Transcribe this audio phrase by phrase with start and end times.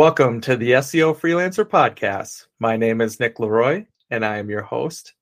[0.00, 2.46] Welcome to the SEO Freelancer Podcast.
[2.58, 5.12] My name is Nick Leroy, and I am your host.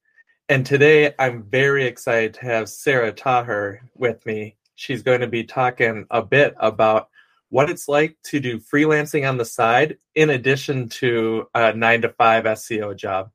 [0.48, 4.54] And today I'm very excited to have Sara Taher with me.
[4.76, 7.08] She's going to be talking a bit about
[7.48, 12.10] what it's like to do freelancing on the side in addition to a nine to
[12.10, 13.32] five SEO job.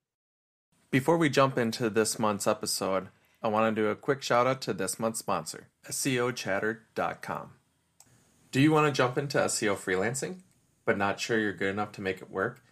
[0.92, 3.10] Before we jump into this month's episode,
[3.42, 7.50] I want to do a quick shout out to this month's sponsor, SEOchatter.com.
[8.50, 10.38] Do you want to jump into SEO freelancing?
[10.86, 12.64] But not sure you're good enough to make it work?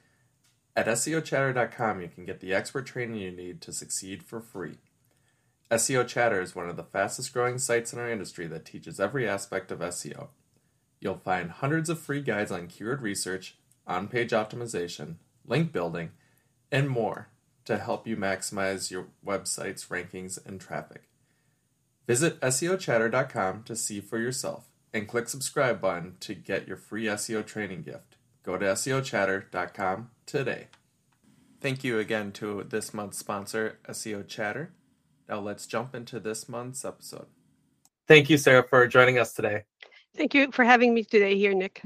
[0.75, 4.77] At SEOchatter.com, you can get the expert training you need to succeed for free.
[5.69, 9.27] SEO Chatter is one of the fastest growing sites in our industry that teaches every
[9.27, 10.27] aspect of SEO.
[10.99, 15.15] You'll find hundreds of free guides on keyword research, on page optimization,
[15.45, 16.11] link building,
[16.71, 17.29] and more
[17.65, 21.03] to help you maximize your website's rankings and traffic.
[22.07, 27.45] Visit SEOchatter.com to see for yourself and click subscribe button to get your free SEO
[27.45, 28.17] training gift.
[28.43, 30.67] Go to SEOchatter.com today.
[31.59, 34.71] Thank you again to this month's sponsor, SEO Chatter.
[35.29, 37.27] Now let's jump into this month's episode.
[38.07, 39.63] Thank you, Sara, for joining us today.
[40.17, 41.83] Thank you for having me today here, Nick.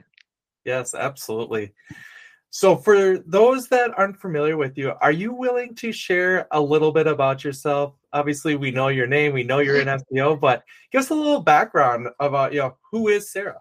[0.64, 1.74] Yes, absolutely.
[2.50, 6.92] So, for those that aren't familiar with you, are you willing to share a little
[6.92, 7.96] bit about yourself?
[8.14, 11.42] Obviously, we know your name, we know you're in SEO, but give us a little
[11.42, 13.60] background about you know who is Sara.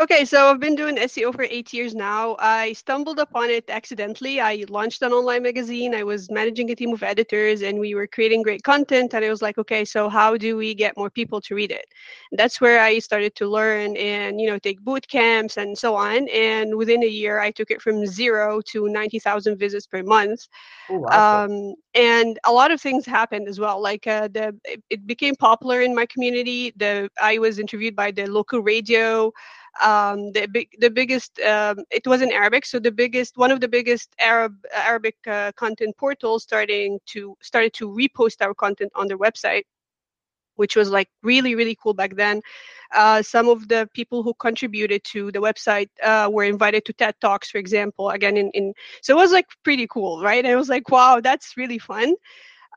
[0.00, 2.36] Okay, so I've been doing SEO for eight years now.
[2.38, 4.40] I stumbled upon it accidentally.
[4.40, 5.92] I launched an online magazine.
[5.92, 9.12] I was managing a team of editors and we were creating great content.
[9.12, 11.86] And I was like, okay, so how do we get more people to read it?
[12.30, 15.96] And that's where I started to learn and, you know, take boot camps and so
[15.96, 16.28] on.
[16.28, 20.46] And within a year, I took it from zero to 90,000 visits per month.
[20.90, 21.44] Oh, wow.
[21.44, 23.82] um, and a lot of things happened as well.
[23.82, 26.72] Like uh, the, it, it became popular in my community.
[26.76, 29.32] The I was interviewed by the local radio
[29.82, 33.60] um, the big the biggest um, it was in Arabic, so the biggest one of
[33.60, 39.06] the biggest Arab Arabic uh, content portals starting to started to repost our content on
[39.08, 39.64] their website
[40.58, 42.42] which was like really really cool back then.
[42.94, 47.14] Uh, some of the people who contributed to the website uh, were invited to ted
[47.20, 50.44] talks for example again in, in so it was like pretty cool right?
[50.44, 52.14] And i was like wow that's really fun.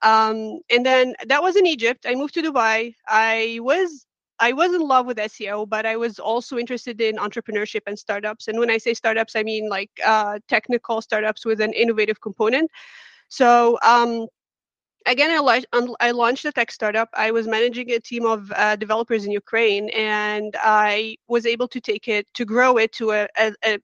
[0.04, 2.06] Um, and then that was in egypt.
[2.08, 2.96] I moved to dubai.
[3.08, 4.06] I was
[4.42, 8.48] I was in love with SEO, but I was also interested in entrepreneurship and startups.
[8.48, 12.70] And when I say startups, I mean like uh, technical startups with an innovative component.
[13.30, 14.28] So um,
[15.06, 15.64] again, I,
[16.00, 17.10] I, launched a tech startup.
[17.14, 21.80] I was managing a team of uh, developers in Ukraine, and I was able to
[21.80, 23.80] take it to grow it to a, a, a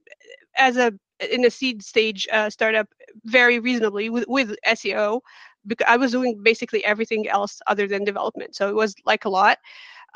[0.57, 0.91] as a
[1.31, 2.87] in a seed stage uh, startup
[3.25, 5.21] very reasonably with, with SEO
[5.65, 8.55] because I was doing basically everything else other than development.
[8.55, 9.57] So it was like a lot.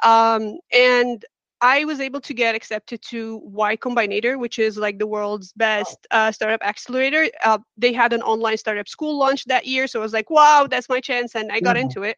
[0.01, 1.23] Um, and
[1.62, 6.07] I was able to get accepted to Y Combinator, which is like the world's best
[6.09, 7.29] uh, startup accelerator.
[7.44, 10.67] Uh, they had an online startup school launch that year, so I was like, "Wow,
[10.69, 11.84] that's my chance!" And I got mm-hmm.
[11.84, 12.17] into it.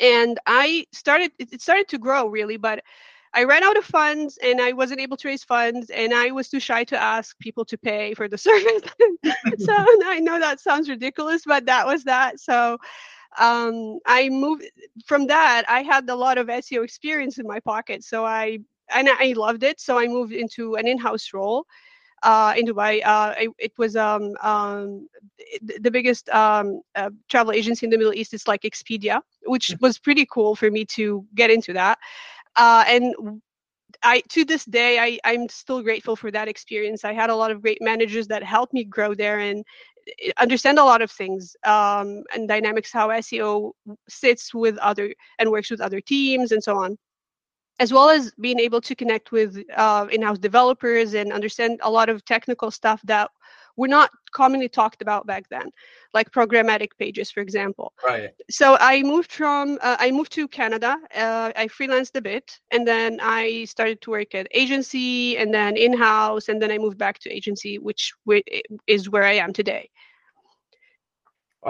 [0.00, 2.82] And I started; it started to grow really, but
[3.34, 6.48] I ran out of funds, and I wasn't able to raise funds, and I was
[6.48, 8.82] too shy to ask people to pay for the service.
[9.58, 9.74] so
[10.06, 12.40] I know that sounds ridiculous, but that was that.
[12.40, 12.78] So
[13.38, 14.64] um, I moved
[15.04, 15.64] from that.
[15.68, 18.58] I had a lot of SEO experience in my pocket, so I
[18.94, 19.80] and I loved it.
[19.80, 21.66] So I moved into an in-house role
[22.22, 23.00] uh, in Dubai.
[23.04, 25.08] Uh, I, it was um, um,
[25.82, 28.34] the biggest um, uh, travel agency in the Middle East.
[28.34, 29.80] It's like Expedia, which mm.
[29.80, 31.98] was pretty cool for me to get into that.
[32.56, 33.40] Uh, and
[34.02, 37.04] I to this day I I'm still grateful for that experience.
[37.04, 39.64] I had a lot of great managers that helped me grow there, and
[40.38, 43.72] understand a lot of things um, and dynamics how SEO
[44.08, 46.96] sits with other and works with other teams and so on
[47.80, 52.08] as well as being able to connect with uh, in-house developers and understand a lot
[52.08, 53.30] of technical stuff that
[53.76, 55.70] were not commonly talked about back then
[56.12, 57.92] like programmatic pages for example.
[58.04, 58.30] Right.
[58.50, 62.86] So i moved from uh, i moved to canada uh, i freelanced a bit and
[62.86, 67.18] then i started to work at agency and then in-house and then i moved back
[67.20, 68.12] to agency which
[68.86, 69.88] is where i am today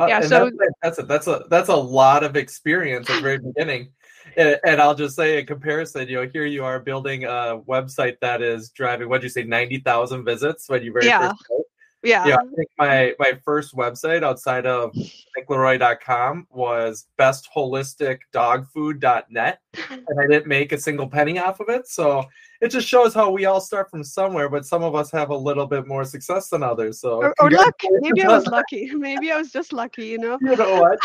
[0.06, 3.39] yeah, so that's, that's a, that's a that's a lot of experience at the very
[3.39, 3.91] beginning.
[4.37, 8.21] And, and, I'll just say in comparison, you know, here you are building a website
[8.21, 11.31] that is driving what did you say, ninety thousand visits when you very yeah.
[11.31, 11.65] first started.
[12.03, 12.27] Yeah.
[12.27, 12.37] Yeah.
[12.37, 14.95] I think my my first website outside of
[15.37, 19.59] nickleroy.com was bestholisticdogfood.net.
[19.91, 21.87] And I didn't make a single penny off of it.
[21.87, 22.25] So
[22.61, 25.37] it just shows how we all start from somewhere, but some of us have a
[25.37, 27.00] little bit more success than others.
[27.00, 27.75] So or, or luck.
[28.00, 28.91] Maybe I was lucky.
[28.93, 30.39] Maybe I was just lucky, you know.
[30.41, 30.99] You know what?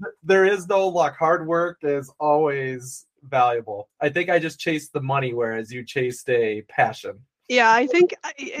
[0.24, 1.16] there is no luck.
[1.16, 3.88] Hard work is always valuable.
[4.00, 7.20] I think I just chased the money, whereas you chased a passion.
[7.48, 8.14] Yeah, I think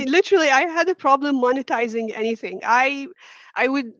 [0.06, 2.60] literally I had a problem monetizing anything.
[2.64, 3.08] I
[3.54, 3.92] I would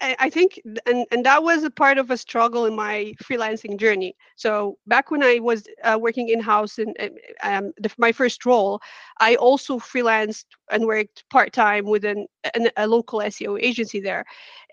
[0.00, 4.14] I, think, and and that was a part of a struggle in my freelancing journey.
[4.36, 6.94] So back when I was uh, working in house in
[7.42, 8.80] um, the, my first role,
[9.20, 14.24] I also freelanced and worked part time with an, an, a local SEO agency there,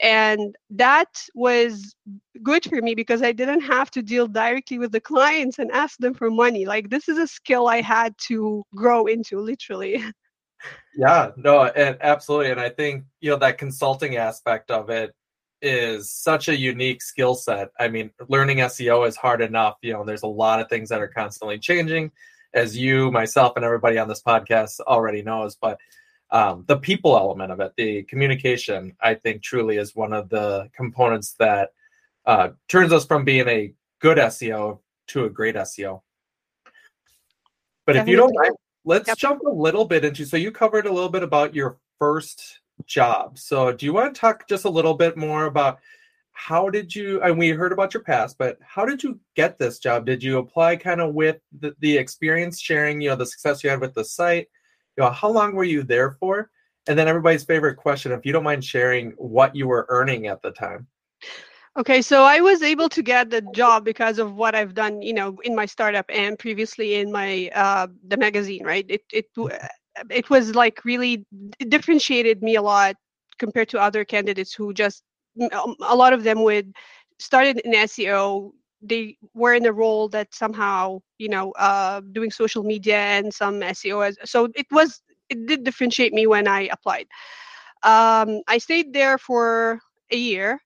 [0.01, 1.95] and that was
[2.43, 5.97] good for me because I didn't have to deal directly with the clients and ask
[5.99, 6.65] them for money.
[6.65, 10.03] Like this is a skill I had to grow into, literally.
[10.97, 12.51] Yeah, no, and absolutely.
[12.51, 15.13] And I think, you know, that consulting aspect of it
[15.61, 17.69] is such a unique skill set.
[17.79, 19.75] I mean, learning SEO is hard enough.
[19.81, 22.11] You know, there's a lot of things that are constantly changing,
[22.53, 25.55] as you, myself, and everybody on this podcast already knows.
[25.55, 25.79] But
[26.31, 30.69] um, the people element of it, the communication, I think truly is one of the
[30.75, 31.71] components that
[32.25, 36.01] uh, turns us from being a good SEO to a great SEO.
[37.85, 37.99] But Definitely.
[38.01, 39.17] if you don't mind, let's yep.
[39.17, 43.37] jump a little bit into so you covered a little bit about your first job.
[43.37, 45.79] So do you want to talk just a little bit more about
[46.33, 49.79] how did you and we heard about your past but how did you get this
[49.79, 50.05] job?
[50.05, 53.69] Did you apply kind of with the, the experience sharing you know the success you
[53.69, 54.47] had with the site?
[54.97, 56.51] You know how long were you there for?
[56.87, 60.41] And then everybody's favorite question if you don't mind sharing what you were earning at
[60.41, 60.87] the time
[61.77, 65.13] Okay, so I was able to get the job because of what I've done, you
[65.13, 68.85] know, in my startup and previously in my uh, the magazine, right?
[68.87, 69.25] It it
[70.09, 71.25] it was like really
[71.67, 72.95] differentiated me a lot
[73.39, 75.03] compared to other candidates who just
[75.51, 76.71] um, a lot of them would
[77.19, 78.53] started in SEO.
[78.81, 83.63] They were in a role that somehow, you know, uh, doing social media and some
[83.63, 83.99] SEO.
[84.01, 87.07] As, so it was it did differentiate me when I applied.
[87.83, 89.79] Um, I stayed there for
[90.11, 90.59] a year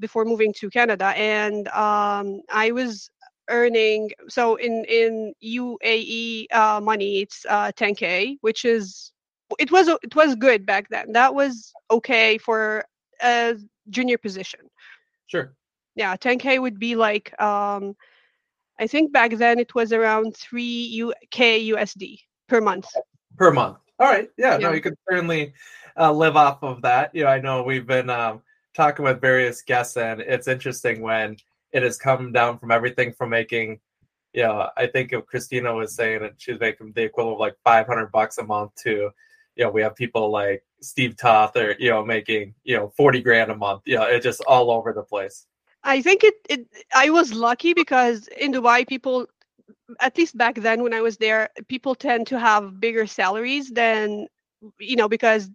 [0.00, 3.10] before moving to Canada, and um, I was
[3.50, 9.12] earning so in in UAE uh, money it's uh, 10k, which is
[9.58, 11.12] it was it was good back then.
[11.12, 12.84] That was okay for
[13.22, 13.56] a
[13.88, 14.60] junior position.
[15.26, 15.54] Sure.
[15.94, 17.96] Yeah, 10k would be like um,
[18.78, 21.38] I think back then it was around 3 UK
[21.72, 22.86] USD per month.
[23.36, 23.78] Per month.
[23.98, 24.30] All right.
[24.38, 24.68] Yeah, yeah.
[24.68, 25.52] no, you could certainly
[25.98, 27.14] uh, live off of that.
[27.14, 28.42] You know, I know we've been um,
[28.78, 31.36] talking with various guests, and it's interesting when
[31.72, 33.80] it has come down from everything from making,
[34.32, 37.56] you know, I think if Christina was saying that she's making the equivalent of like
[37.64, 39.10] 500 bucks a month to,
[39.56, 43.20] you know, we have people like Steve Toth or, you know, making, you know, 40
[43.20, 43.82] grand a month.
[43.84, 45.46] You know, it's just all over the place.
[45.82, 49.26] I think it, it I was lucky because in Dubai, people,
[50.00, 54.28] at least back then when I was there, people tend to have bigger salaries than,
[54.78, 55.50] you know, because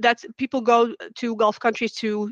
[0.00, 2.30] that's people go to Gulf countries to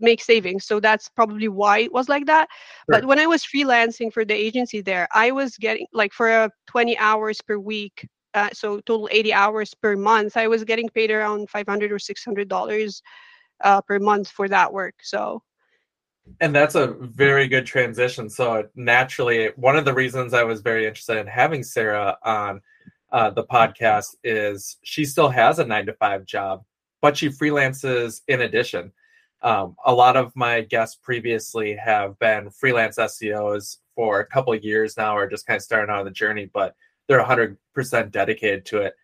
[0.00, 0.64] make savings.
[0.66, 2.48] So that's probably why it was like that.
[2.90, 3.00] Sure.
[3.00, 6.50] But when I was freelancing for the agency there, I was getting like for a
[6.66, 8.08] 20 hours per week.
[8.34, 10.36] Uh, so total 80 hours per month.
[10.36, 13.02] I was getting paid around 500 or 600 dollars
[13.64, 14.94] uh, per month for that work.
[15.02, 15.42] So
[16.40, 18.28] and that's a very good transition.
[18.28, 22.60] So naturally, one of the reasons I was very interested in having Sara on
[23.10, 26.64] uh, the podcast is she still has a nine to five job,
[27.00, 28.92] but she freelances in addition.
[29.42, 34.96] Um, a lot of my guests previously have been freelance SEOs for a couple years
[34.96, 36.74] now, or just kind of starting out on the journey, but
[37.06, 37.56] they're 100%
[38.10, 38.94] dedicated to it.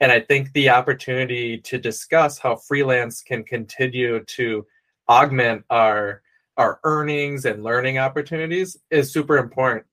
[0.00, 4.66] And I think the opportunity to discuss how freelance can continue to
[5.08, 6.22] augment our
[6.56, 9.86] our earnings and learning opportunities is super important.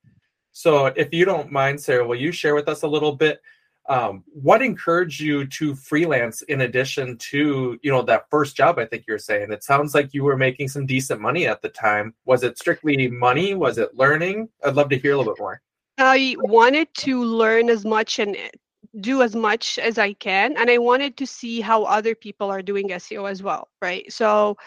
[0.52, 3.42] So, if you don't mind, Sara, will you share with us a little bit
[3.88, 8.86] um, what encouraged you to freelance in addition to you know that first job i
[8.86, 9.52] think you're saying?
[9.52, 12.14] It sounds like you were making some decent money at the time.
[12.26, 13.54] Was it strictly money?
[13.54, 14.50] Was it learning?
[14.64, 15.62] I'd love to hear a little bit more.
[15.98, 18.36] I wanted to learn as much and
[19.02, 22.62] do as much as i can and i wanted to see how other people are
[22.62, 24.12] doing seo as well right?
[24.12, 24.58] So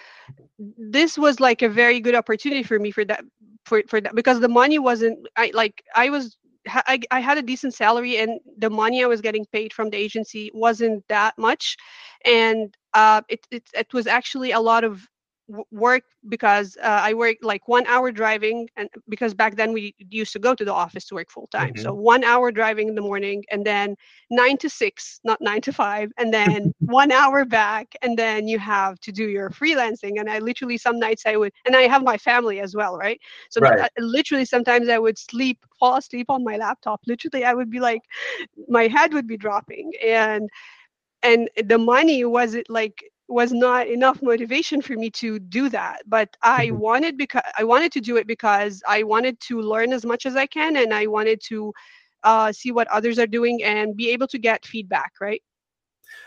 [0.76, 3.24] this was like a very good opportunity for me for that
[3.64, 6.36] for, for that because the money wasn't i like i was
[6.72, 9.96] I, I had a decent salary and the money I was getting paid from the
[9.96, 11.76] agency wasn't that much.
[12.24, 15.06] And uh, it, it, it was actually a lot of
[15.71, 20.33] work because uh, I work like one hour driving, and because back then we used
[20.33, 21.73] to go to the office to work full time.
[21.75, 21.83] Mm-hmm.
[21.83, 23.97] So one hour driving in the morning, and then
[24.30, 28.59] nine to six, not nine to five, and then one hour back, and then you
[28.59, 30.21] have to do your freelancing.
[30.21, 33.21] And I literally some nights I would, and I have my family as well, right?
[33.50, 33.78] So right.
[33.78, 37.00] Th- literally sometimes I would sleep, fall asleep on my laptop.
[37.07, 38.02] Literally, I would be like,
[38.69, 40.49] my head would be dropping, and
[41.23, 46.02] and the money was it like was not enough motivation for me to do that
[46.06, 46.78] but i mm-hmm.
[46.78, 50.37] wanted because i wanted to do it because i wanted to learn as much as
[50.37, 51.72] i can and i wanted to
[52.22, 55.12] uh, see what others are doing, and be able to get feedback.
[55.20, 55.42] Right.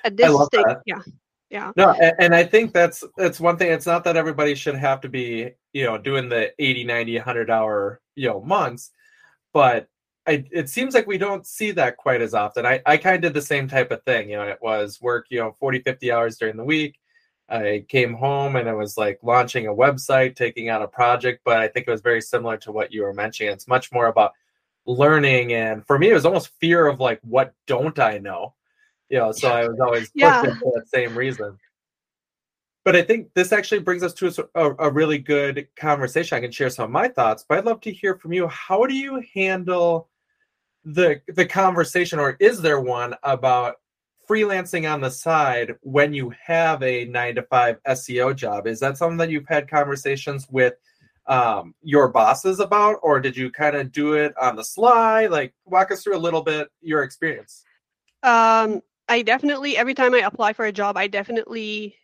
[0.03, 1.00] At this stage, yeah
[1.50, 4.75] yeah no and, and, i think that's that's one thing it's not that everybody should
[4.75, 8.91] have to be you know doing the 80 90 100 hour you know months
[9.53, 9.88] but
[10.25, 13.22] I, it seems like we don't see that quite as often i, I kind of
[13.22, 16.12] did the same type of thing you know it was work you know 40 50
[16.12, 17.00] hours during the week
[17.50, 21.58] i came home and it was like launching a website taking on a project but
[21.58, 24.32] i think it was very similar to what you were mentioning it's much more about
[24.86, 28.53] learning and for me it was almost fear of like what don't i know
[29.13, 30.42] you know, so I was always yeah.
[30.42, 31.56] for that same reason.
[32.84, 36.36] But I think this actually brings us to a, a, really good conversation.
[36.36, 38.48] I can share some of my thoughts, but I'd love to hear from you.
[38.48, 40.10] How do you handle
[40.85, 43.75] the the conversation, or is there one about
[44.29, 48.67] freelancing on the side when you have a nine to five SEO job?
[48.67, 50.73] Is that something that you've had conversations with
[51.27, 55.27] um, your bosses about, or did you kind of do it on the sly?
[55.27, 57.63] Like, walk us through a little bit your experience.
[58.23, 61.95] Um, I definitely every time I apply for a job, I definitely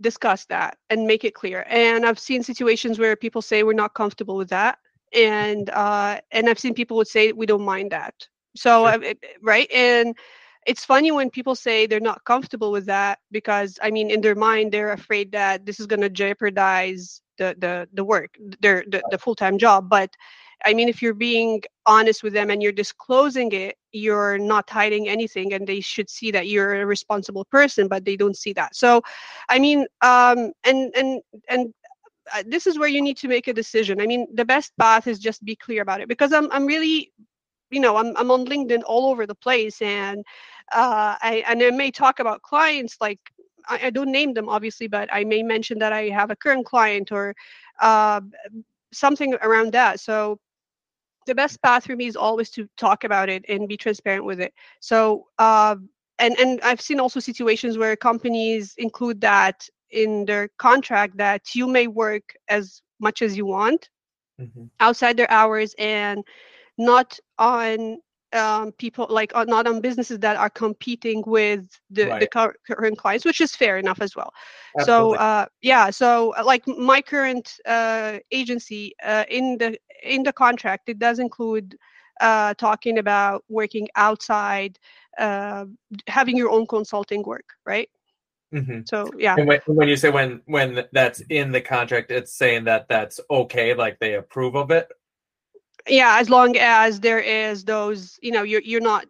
[0.00, 1.64] discuss that and make it clear.
[1.68, 4.78] And I've seen situations where people say we're not comfortable with that,
[5.12, 8.14] and uh, and I've seen people would say we don't mind that.
[8.56, 9.14] So sure.
[9.42, 10.16] right, and
[10.66, 14.34] it's funny when people say they're not comfortable with that because I mean in their
[14.34, 19.02] mind they're afraid that this is going to jeopardize the the the work, their the,
[19.10, 20.10] the full time job, but
[20.64, 25.08] I mean, if you're being honest with them and you're disclosing it, you're not hiding
[25.08, 28.74] anything, and they should see that you're a responsible person, but they don't see that.
[28.74, 29.02] So,
[29.48, 31.72] I mean, um, and and and
[32.46, 34.00] this is where you need to make a decision.
[34.00, 37.12] I mean, the best path is just be clear about it because I'm I'm really,
[37.70, 40.24] you know, I'm I'm on LinkedIn all over the place, and
[40.72, 43.20] uh, I and I may talk about clients like
[43.68, 46.66] I, I don't name them obviously, but I may mention that I have a current
[46.66, 47.34] client or
[47.80, 48.20] uh,
[48.92, 50.00] something around that.
[50.00, 50.38] So
[51.26, 54.40] the best path for me is always to talk about it and be transparent with
[54.40, 54.52] it.
[54.80, 55.76] So, uh,
[56.18, 61.66] and and I've seen also situations where companies include that in their contract that you
[61.66, 63.88] may work as much as you want
[64.40, 64.64] mm-hmm.
[64.80, 66.24] outside their hours and
[66.76, 67.98] not on
[68.32, 72.20] um, people like uh, not on businesses that are competing with the, right.
[72.20, 74.32] the current clients, which is fair enough as well.
[74.78, 75.16] Absolutely.
[75.16, 80.32] So uh, yeah, so uh, like my current uh, agency uh, in the in the
[80.32, 81.76] contract, it does include
[82.20, 84.78] uh, talking about working outside,
[85.16, 87.88] having your own consulting work, right?
[88.54, 88.80] Mm-hmm.
[88.86, 89.34] So yeah.
[89.36, 93.20] And when, when you say when when that's in the contract, it's saying that that's
[93.30, 94.88] okay, like they approve of it,
[95.88, 99.06] yeah as long as there is those you know you're you're not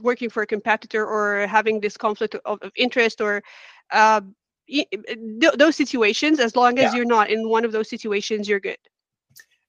[0.00, 3.42] working for a competitor or having this conflict of, of interest or
[3.92, 4.20] uh,
[5.56, 6.96] those situations as long as yeah.
[6.96, 8.78] you're not in one of those situations you're good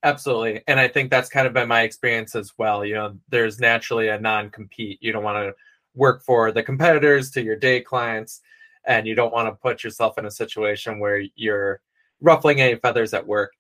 [0.04, 3.60] absolutely and i think that's kind of been my experience as well you know there's
[3.60, 5.54] naturally a non-compete you don't want to
[5.96, 8.42] work for the competitors to your day clients
[8.86, 11.82] and you don't want to put yourself in a situation where you're
[12.22, 13.52] ruffling any feathers at work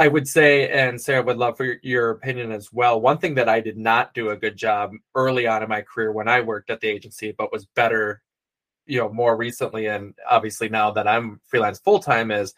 [0.00, 2.98] I would say, and Sara would love for your, your, opinion as well.
[3.02, 6.10] One thing that I did not do a good job early on in my career
[6.10, 8.22] when I worked at the agency, but was better,
[8.86, 12.54] you know, more recently, and obviously now that I'm freelance full time, is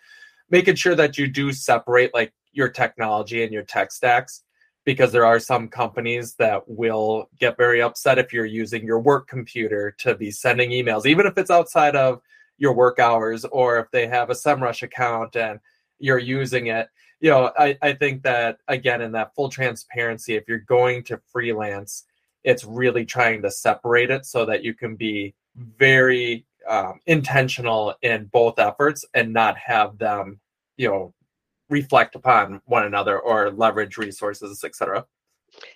[0.51, 4.45] making sure that you do separate like your technology and your tech stacks,
[4.85, 9.29] because there are some companies that will get very upset if you're using your work
[9.29, 12.21] computer to be sending emails, even if it's outside of
[12.59, 15.61] your work hours, or if they have a SEMrush account and
[15.99, 16.89] you're using it.
[17.21, 21.21] You know, I, I think that again, in that full transparency, if you're going to
[21.33, 22.05] freelance,
[22.43, 28.25] it's really trying to separate it so that you can be very um, intentional in
[28.27, 30.41] both efforts and not have them,
[30.77, 31.15] you know,
[31.73, 35.07] reflect upon one another or leverage resources, etc.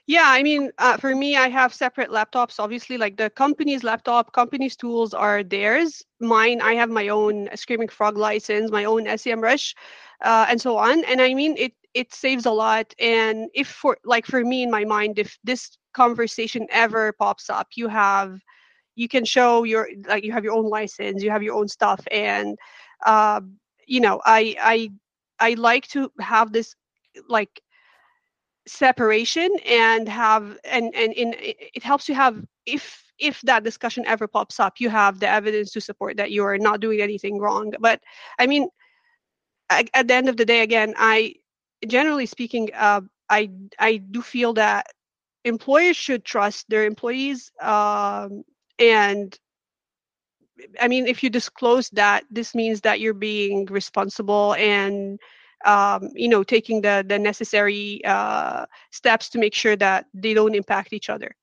[0.06, 2.58] Yeah, I mean, uh, for me, I have separate laptops.
[2.58, 6.02] Obviously, like the company's laptop, company's tools are theirs.
[6.20, 9.74] Mine, I have my own Screaming Frog license, my own SEMrush
[10.22, 11.04] uh, and so on.
[11.04, 12.92] And I mean, it it saves a lot.
[12.98, 17.68] And if for like for me in my mind, if this conversation ever pops up,
[17.76, 18.38] you have
[18.94, 22.00] you can show your like you have your own license, you have your own stuff,
[22.10, 22.56] and
[23.04, 23.40] uh,
[23.86, 24.90] you know, I I
[25.40, 26.74] I like to have this
[27.28, 27.60] like
[28.66, 34.26] separation and have and and in it helps you have if if that discussion ever
[34.26, 37.72] pops up you have the evidence to support that you are not doing anything wrong.
[37.80, 38.00] But
[38.38, 38.68] i mean
[39.70, 41.34] at the end of the day, again, I
[41.86, 44.86] generally speaking, uh, I I do feel that
[45.44, 48.44] employers should trust their employees, um,
[48.78, 49.38] and
[50.80, 55.18] I mean, if you disclose that, this means that you're being responsible and
[55.64, 60.54] um, you know taking the the necessary uh, steps to make sure that they don't
[60.54, 61.34] impact each other.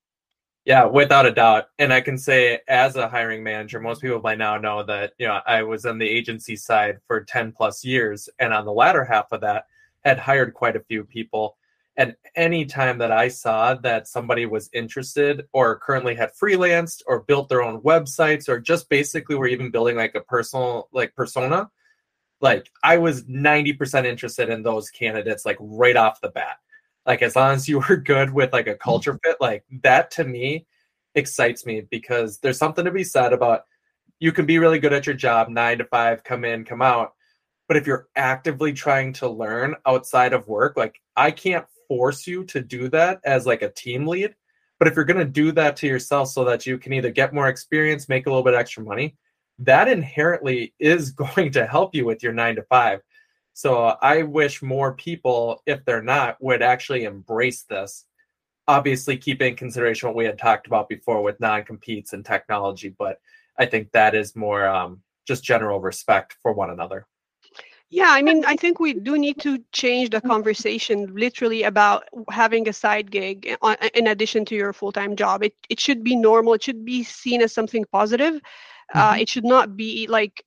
[0.64, 1.66] Yeah without a doubt.
[1.78, 5.26] And i can say as a hiring manager most people by now know that you
[5.26, 9.04] know i was on the agency side for 10 plus years and on the latter
[9.04, 9.64] half of that
[10.04, 11.56] had hired quite a few people
[11.96, 17.20] and any time that i saw that somebody was interested or currently had freelanced or
[17.20, 21.70] built their own websites or just basically were even building like a personal like persona
[22.44, 26.58] like I was 90% interested in those candidates like right off the bat.
[27.06, 28.82] Like as long as you were good with like a mm-hmm.
[28.82, 30.66] culture fit, like that to me
[31.14, 33.62] excites me because there's something to be said about
[34.20, 37.14] you can be really good at your job, nine to five, come in, come out.
[37.66, 42.44] But if you're actively trying to learn outside of work, like I can't force you
[42.44, 44.34] to do that as like a team lead.
[44.78, 47.34] But if you're going to do that to yourself so that you can either get
[47.34, 49.16] more experience, make a little bit extra money,
[49.60, 53.00] that inherently is going to help you with your nine to five.
[53.52, 58.04] So I wish more people, if they're not, would actually embrace this.
[58.66, 62.88] Obviously, keep in consideration what we had talked about before with non competes and technology,
[62.98, 63.20] but
[63.56, 67.06] I think that is more um, just general respect for one another.
[67.90, 72.68] Yeah, I mean, I think we do need to change the conversation literally about having
[72.68, 73.56] a side gig
[73.94, 75.44] in addition to your full time job.
[75.44, 78.40] It, it should be normal, it should be seen as something positive
[78.94, 79.20] uh, mm-hmm.
[79.20, 80.42] it should not be like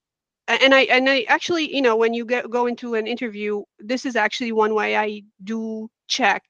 [0.48, 4.06] and i and i actually you know when you get, go into an interview this
[4.06, 6.44] is actually one way i do check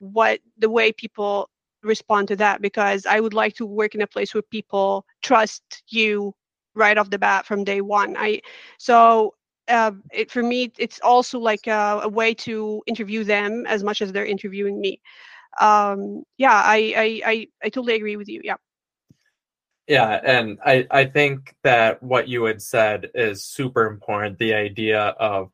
[0.00, 1.50] what the way people
[1.82, 5.84] respond to that because i would like to work in a place where people trust
[5.88, 6.34] you
[6.74, 8.40] right off the bat from day one i
[8.78, 9.34] so
[9.68, 14.00] uh, it, for me it's also like a, a, way to interview them as much
[14.02, 15.00] as they're interviewing me
[15.60, 18.56] um, yeah I, I i i totally agree with you yeah
[19.88, 24.38] yeah, and I, I think that what you had said is super important.
[24.38, 25.52] The idea of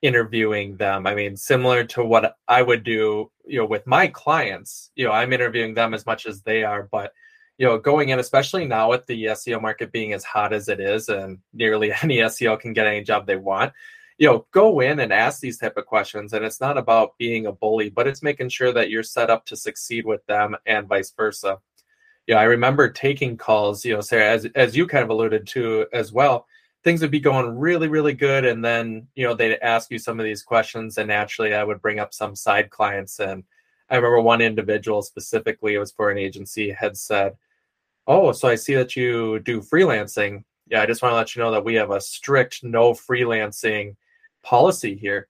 [0.00, 1.06] interviewing them.
[1.06, 5.12] I mean, similar to what I would do, you know, with my clients, you know,
[5.12, 7.12] I'm interviewing them as much as they are, but
[7.58, 10.80] you know, going in, especially now with the SEO market being as hot as it
[10.80, 13.72] is, and nearly any SEO can get any job they want,
[14.18, 16.32] you know, go in and ask these type of questions.
[16.32, 19.46] And it's not about being a bully, but it's making sure that you're set up
[19.46, 21.58] to succeed with them and vice versa
[22.26, 25.86] yeah, I remember taking calls, you know, Sara, as as you kind of alluded to
[25.92, 26.46] as well.
[26.82, 30.18] Things would be going really, really good, and then you know they'd ask you some
[30.20, 33.20] of these questions, and naturally, I would bring up some side clients.
[33.20, 33.44] And
[33.90, 37.36] I remember one individual specifically, it was for an agency, had said,
[38.06, 40.44] "Oh, so I see that you do freelancing.
[40.68, 43.96] Yeah, I just want to let you know that we have a strict no freelancing
[44.42, 45.28] policy here."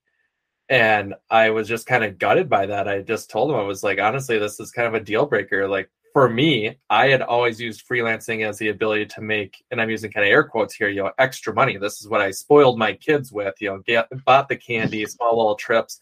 [0.68, 2.88] And I was just kind of gutted by that.
[2.88, 5.68] I just told him I was like, honestly, this is kind of a deal breaker.
[5.68, 9.90] Like for me, I had always used freelancing as the ability to make, and I'm
[9.90, 11.76] using kind of air quotes here, you know, extra money.
[11.76, 15.36] This is what I spoiled my kids with, you know, get, bought the candy, small
[15.36, 16.00] little trips.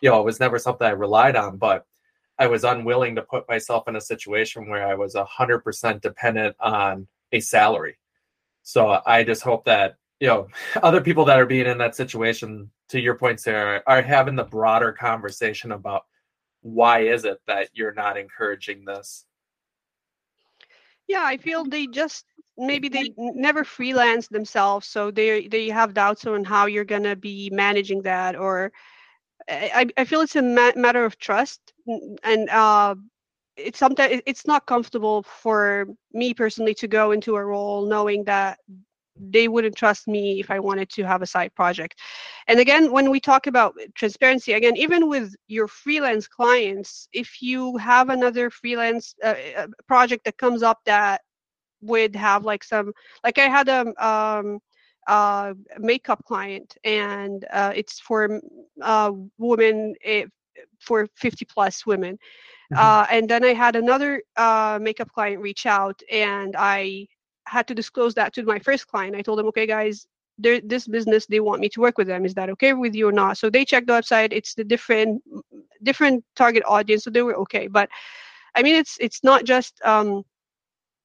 [0.00, 1.86] You know, it was never something I relied on, but
[2.42, 7.06] I was unwilling to put myself in a situation where I was 100% dependent on
[7.30, 7.98] a salary.
[8.64, 10.48] So I just hope that, you know,
[10.82, 14.42] other people that are being in that situation, to your point, Sara, are having the
[14.42, 16.02] broader conversation about
[16.62, 19.24] why is it that you're not encouraging this?
[21.08, 22.24] yeah i feel they just
[22.56, 27.16] maybe they never freelance themselves so they they have doubts on how you're going to
[27.16, 28.72] be managing that or
[29.48, 32.94] i i feel it's a ma- matter of trust and uh
[33.56, 38.58] it's sometimes it's not comfortable for me personally to go into a role knowing that
[39.16, 42.00] they wouldn't trust me if I wanted to have a side project.
[42.48, 47.76] And again, when we talk about transparency, again, even with your freelance clients, if you
[47.76, 51.20] have another freelance uh, uh project that comes up that
[51.82, 52.92] would have like some,
[53.22, 54.60] like I had a um,
[55.06, 58.40] uh, makeup client, and uh, it's for
[58.80, 59.94] uh, women.
[60.80, 62.18] For 50 plus women.
[62.72, 62.78] Mm-hmm.
[62.78, 67.06] Uh, and then I had another uh, makeup client reach out, and I
[67.46, 69.16] had to disclose that to my first client.
[69.16, 70.06] I told them, okay, guys,
[70.38, 72.24] this business they want me to work with them.
[72.24, 73.38] Is that okay with you or not?
[73.38, 74.32] So they checked the website.
[74.32, 75.22] It's the different
[75.82, 77.68] different target audience, so they were okay.
[77.68, 77.88] But
[78.54, 80.24] I mean, it's it's not just um,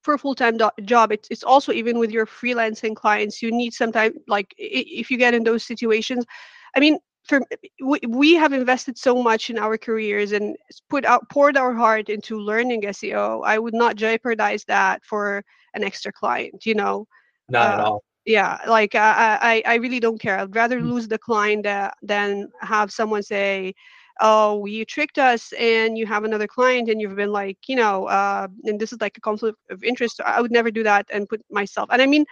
[0.08, 3.74] for a full-time do- job it's, it's also even with your freelancing clients you need
[3.74, 6.24] some time like if you get in those situations
[6.78, 7.42] i mean for
[7.84, 10.56] we, we have invested so much in our careers and
[10.90, 15.84] put out poured our heart into learning seo i would not jeopardize that for an
[15.84, 17.06] extra client you know?
[17.50, 18.04] Not uh, at all.
[18.26, 20.40] yeah like I, I i really don't care.
[20.40, 20.90] I'd rather mm.
[20.92, 23.74] lose the client uh, than have someone say
[24.20, 28.06] oh you tricked us and you have another client and you've been like you know
[28.08, 30.22] uh, and this is like a conflict of interest.
[30.26, 32.26] I would never do that and put myself and i mean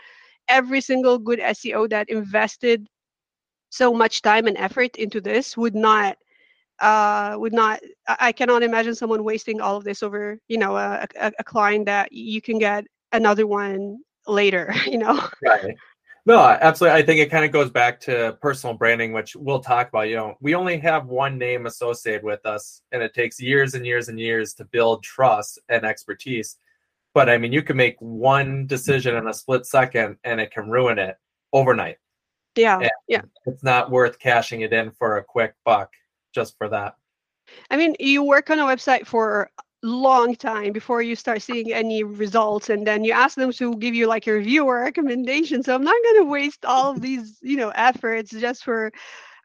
[0.47, 2.87] every single good seo that invested
[3.75, 6.17] so much time and effort into this would not
[6.79, 11.07] uh would not i cannot imagine someone wasting all of this over you know a,
[11.19, 15.21] a, a client that you can get another one later you know?
[15.43, 15.75] Right.
[16.25, 19.89] No absolutely i think it kind of goes back to personal branding which we'll talk
[19.89, 23.75] about you know we only have one name associated with us and it takes years
[23.75, 26.57] and years and years to build trust and expertise.
[27.13, 30.67] But i mean you can make one decision in a split second and it can
[30.69, 31.15] ruin it
[31.53, 31.97] overnight
[32.55, 33.21] yeah and yeah.
[33.45, 35.91] it's not worth cashing it in for a quick buck
[36.33, 36.95] just for that.
[37.69, 39.49] I mean you work on a website for
[39.83, 43.93] long time before you start seeing any results and then you ask them to give
[43.93, 45.61] you like a review or recommendation.
[45.63, 48.91] So i'm not going to waste all of these you know efforts just for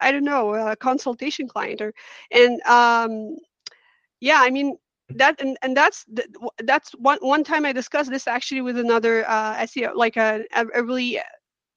[0.01, 1.93] i don't know a consultation client or
[2.31, 3.37] and um
[4.21, 4.77] yeah i mean
[5.11, 6.07] that and, and that's
[6.65, 10.45] that's one one time i discussed this actually with another uh seo like a,
[10.75, 11.21] a really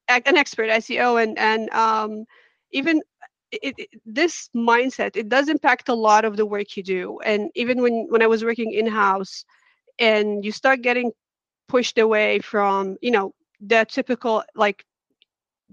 [0.08, 2.24] an expert seo and and um
[2.72, 3.00] even
[3.62, 7.20] it, it, this mindset it does impact a lot of the work you do.
[7.24, 9.44] And even when when i was working in house
[9.98, 11.12] and you start getting
[11.68, 14.84] pushed away from you know the typical like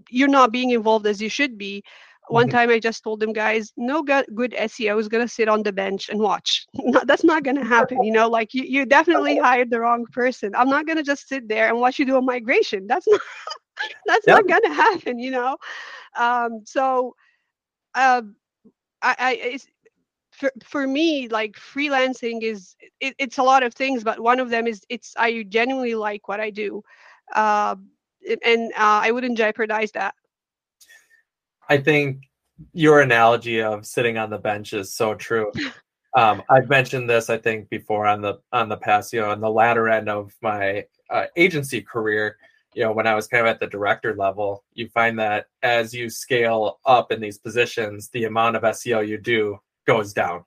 [0.09, 1.83] you're not being involved as you should be.
[2.27, 2.55] One mm-hmm.
[2.55, 5.63] time i just told them guys no good, good seo is going to sit on
[5.63, 6.65] the bench and watch.
[6.75, 10.05] No, that's not going to happen you know like you, you definitely hired the wrong
[10.13, 10.53] person.
[10.55, 12.87] I'm not going to just sit there and watch you do a migration.
[12.87, 13.21] That's not
[14.05, 14.37] that's yep.
[14.37, 15.57] not going to happen you know?
[16.17, 17.15] Um, so
[17.95, 18.21] uh,
[19.01, 19.67] I, I it's,
[20.31, 24.49] for, for me like freelancing is it, it's a lot of things but one of
[24.49, 26.83] them is it's i genuinely like what i do
[27.35, 27.75] uh,
[28.43, 30.15] and uh, i wouldn't jeopardize that.
[31.69, 32.23] I think
[32.73, 35.51] your analogy of sitting on the bench is so true.
[36.13, 39.39] Um, i've mentioned this i think before on the on the past you know on
[39.39, 42.37] the latter end of my uh, agency career
[42.73, 45.93] you know when i was kind of at the director level you find that as
[45.93, 50.43] you scale up in these positions the amount of seo you do goes down.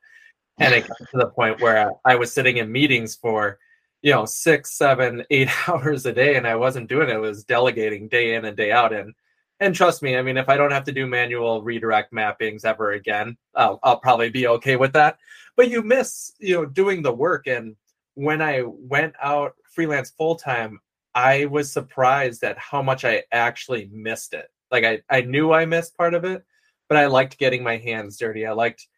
[0.58, 3.58] And it got to the point where i was sitting in meetings for
[4.02, 7.44] you know six seven eight hours a day and i wasn't doing it, it was
[7.44, 8.92] delegating day in and day out.
[8.92, 9.14] And
[9.60, 12.92] and trust me i mean if i don't have to do manual redirect mappings ever
[12.92, 15.18] again i'll, I'll probably be okay with that.
[15.56, 17.46] But you miss you know doing the work.
[17.48, 17.74] And
[18.14, 20.80] when i went out freelance full time
[21.14, 24.46] I was surprised at how much I actually missed it.
[24.70, 26.44] Like I, I knew I missed part of it,
[26.88, 28.46] but I liked getting my hands dirty.
[28.46, 28.88] I liked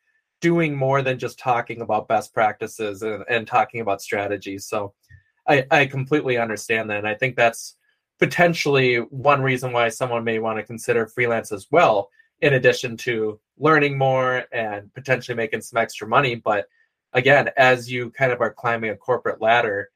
[0.40, 4.66] doing more than just talking about best practices and, and talking about strategies.
[4.66, 4.94] So
[5.46, 6.98] I, I completely understand that.
[6.98, 7.76] And I think that's
[8.18, 13.38] potentially one reason why someone may want to consider freelance as well, in addition to
[13.59, 16.35] learning more and potentially making some extra money.
[16.35, 16.66] But
[17.12, 19.90] again, as you kind of are climbing a corporate ladder,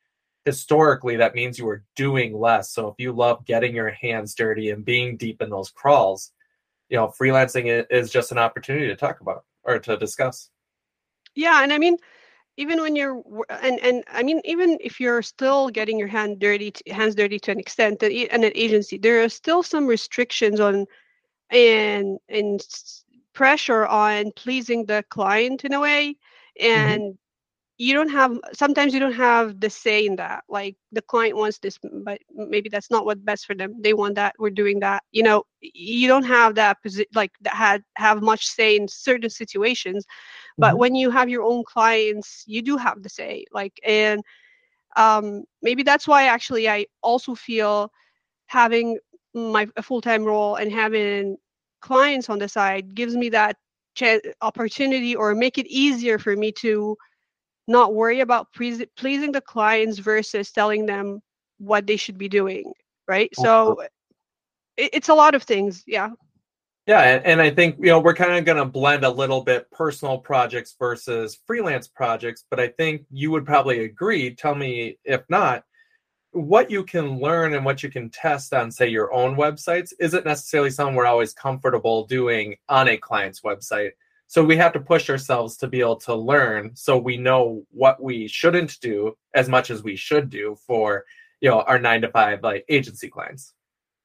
[0.44, 2.72] historically that means you are doing less.
[2.72, 6.32] So if you love getting your hands dirty and being deep in those crawls,
[6.88, 10.50] you know, freelancing is just an opportunity to talk about or to discuss.
[11.34, 11.96] Yeah, and I mean,
[12.56, 16.72] even when you're and and I mean, even if you're still getting your hand dirty,
[16.88, 20.86] hands dirty to an extent, and an agency, there are still some restrictions on
[21.50, 22.66] and and
[23.32, 26.16] pressure on pleasing the client in a way,
[26.60, 26.66] mm-hmm.
[26.66, 27.10] and mm-hmm
[27.80, 31.58] you don't have sometimes you don't have the say in that like the client wants
[31.58, 35.02] this but maybe that's not what's best for them they want that we're doing that
[35.12, 36.76] you know you don't have that
[37.14, 40.04] like that had have much say in certain situations
[40.58, 40.78] but mm-hmm.
[40.78, 44.22] when you have your own clients you do have the say like and
[44.96, 47.90] um maybe that's why actually i also feel
[48.44, 48.98] having
[49.32, 51.34] my a full-time role and having
[51.80, 53.56] clients on the side gives me that
[53.94, 56.94] ch- opportunity or make it easier for me to
[57.70, 61.20] not worry about pre- pleasing the clients versus telling them
[61.58, 62.72] what they should be doing
[63.10, 63.34] right?
[63.34, 63.82] So mm-hmm.
[64.76, 66.10] it, it's a lot of things yeah.
[66.86, 69.42] Yeah and, and i think you know we're kind of going to blend a little
[69.42, 74.98] bit personal projects versus freelance projects but i think you would probably agree tell me
[75.04, 75.62] if not
[76.32, 80.24] what you can learn and what you can test on say your own websites isn't
[80.24, 83.90] necessarily something we're always comfortable doing on a client's website
[84.30, 88.00] so we have to push ourselves to be able to learn so we know what
[88.00, 91.04] we shouldn't do as much as we should do for
[91.40, 93.54] you know our nine to five like agency clients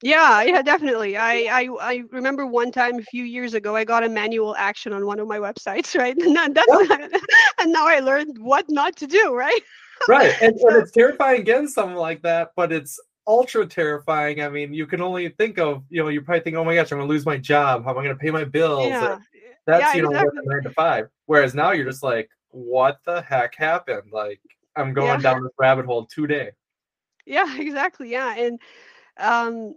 [0.01, 4.03] yeah yeah definitely I, I i remember one time a few years ago i got
[4.03, 7.07] a manual action on one of my websites right and that's yeah.
[7.59, 9.61] and now i learned what not to do right
[10.09, 14.41] right and, so, and it's terrifying getting something like that but it's ultra terrifying.
[14.41, 16.91] I mean, you can only think of, you know, you probably think, oh my gosh,
[16.91, 17.83] I'm going to lose my job.
[17.83, 18.89] How am I going to pay my bills?
[18.89, 19.17] Yeah.
[19.65, 20.41] That's yeah, you know exactly.
[20.45, 21.07] nine to five.
[21.25, 24.11] Whereas now you're just like, what the heck happened?
[24.11, 24.41] Like
[24.75, 25.17] I'm going yeah.
[25.17, 26.51] down this rabbit hole today.
[27.25, 28.11] Yeah, exactly.
[28.11, 28.59] Yeah, and
[29.17, 29.75] um,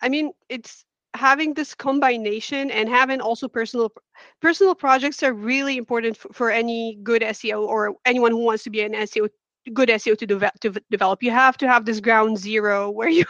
[0.00, 0.84] I mean, it's
[1.14, 3.92] having this combination and having also personal
[4.40, 8.70] personal projects are really important for, for any good SEO or anyone who wants to
[8.70, 9.28] be an SEO
[9.72, 11.22] good SEO to, develop to develop.
[11.22, 13.24] You have to have this ground zero where you,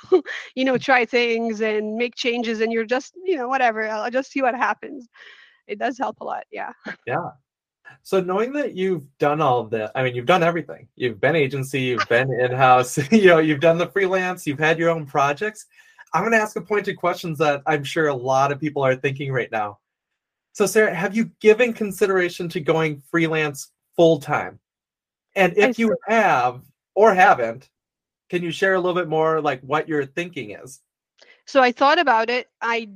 [0.55, 3.89] you know, try things and make changes, and you're just, you know, whatever.
[3.89, 5.09] I'll just see what happens.
[5.67, 6.45] It does help a lot.
[6.51, 6.73] Yeah.
[7.07, 7.31] Yeah.
[8.03, 10.89] So knowing that you've done all of that, I mean, you've done everything.
[10.97, 14.91] You've been agency, you've been in-house, you know, you've done the freelance, you've had your
[14.91, 15.67] own projects.
[16.15, 18.97] I'm going to ask a pointed questions that I'm sure a lot of people are
[18.97, 19.79] thinking right now.
[20.53, 24.59] So, Sara, have you given consideration to going freelance full time?
[25.35, 26.63] And if you have
[26.95, 27.71] or haven't,
[28.29, 30.81] can you share a little bit more like what your thinking is?
[31.47, 32.49] So I thought about it.
[32.61, 32.89] I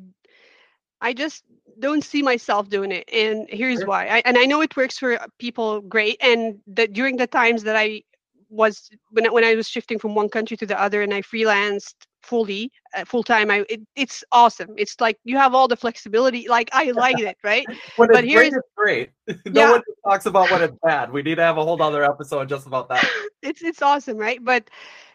[1.01, 1.45] I just
[1.79, 3.89] don't see myself doing it and here's sure.
[3.89, 7.63] why I, and i know it works for people great and that during the times
[7.65, 8.03] that i
[8.49, 11.95] was when, when i was shifting from one country to the other and i freelanced
[12.23, 16.49] fully uh, full time i it, it's awesome it's like you have all the flexibility
[16.49, 19.39] like i like it right when but here's great, great.
[19.47, 19.71] no yeah.
[19.71, 22.67] one talks about when it's bad we need to have a whole other episode just
[22.67, 23.09] about that
[23.43, 24.69] it's it's awesome right but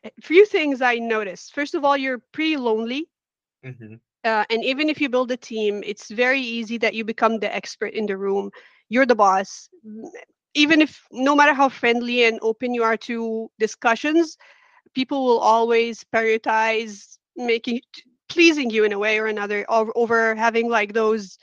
[0.05, 3.07] a few things i noticed first of all you're pretty lonely
[3.65, 3.95] mm-hmm.
[4.23, 7.53] Uh, and even if you build a team it's very easy that you become the
[7.53, 8.51] expert in the room.
[8.89, 9.69] You're the boss.
[10.53, 14.37] Even if no matter how friendly and open you are to discussions
[14.93, 17.81] people will always prioritize making
[18.29, 21.37] pleasing you in a way or another over, over having like those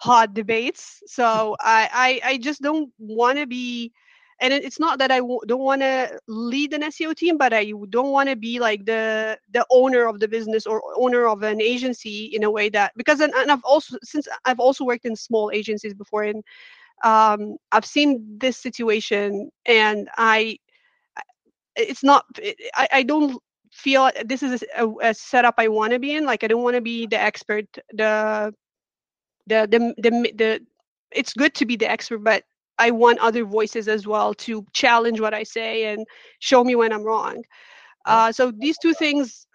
[0.00, 1.02] hot debates.
[1.06, 3.92] So i i, I just don't want to be
[4.40, 7.72] and it's not that I w- don't want to lead an SEO team, but I
[7.90, 11.60] don't want to be like the the owner of the business or owner of an
[11.60, 15.16] agency in a way that because and, and I've also since I've also worked in
[15.16, 16.42] small agencies before and
[17.04, 20.58] um, I've seen this situation and I
[21.76, 22.24] it's not
[22.74, 23.38] I, I don't
[23.72, 26.24] feel this is a, a setup I want to be in.
[26.24, 27.66] Like I don't want to be the expert.
[27.92, 28.54] The,
[29.46, 30.60] the the the the
[31.12, 32.44] it's good to be the expert, but
[32.78, 36.06] I want other voices as well to challenge what I say and
[36.40, 37.44] show me when I'm wrong.
[38.04, 39.46] Uh, so these two things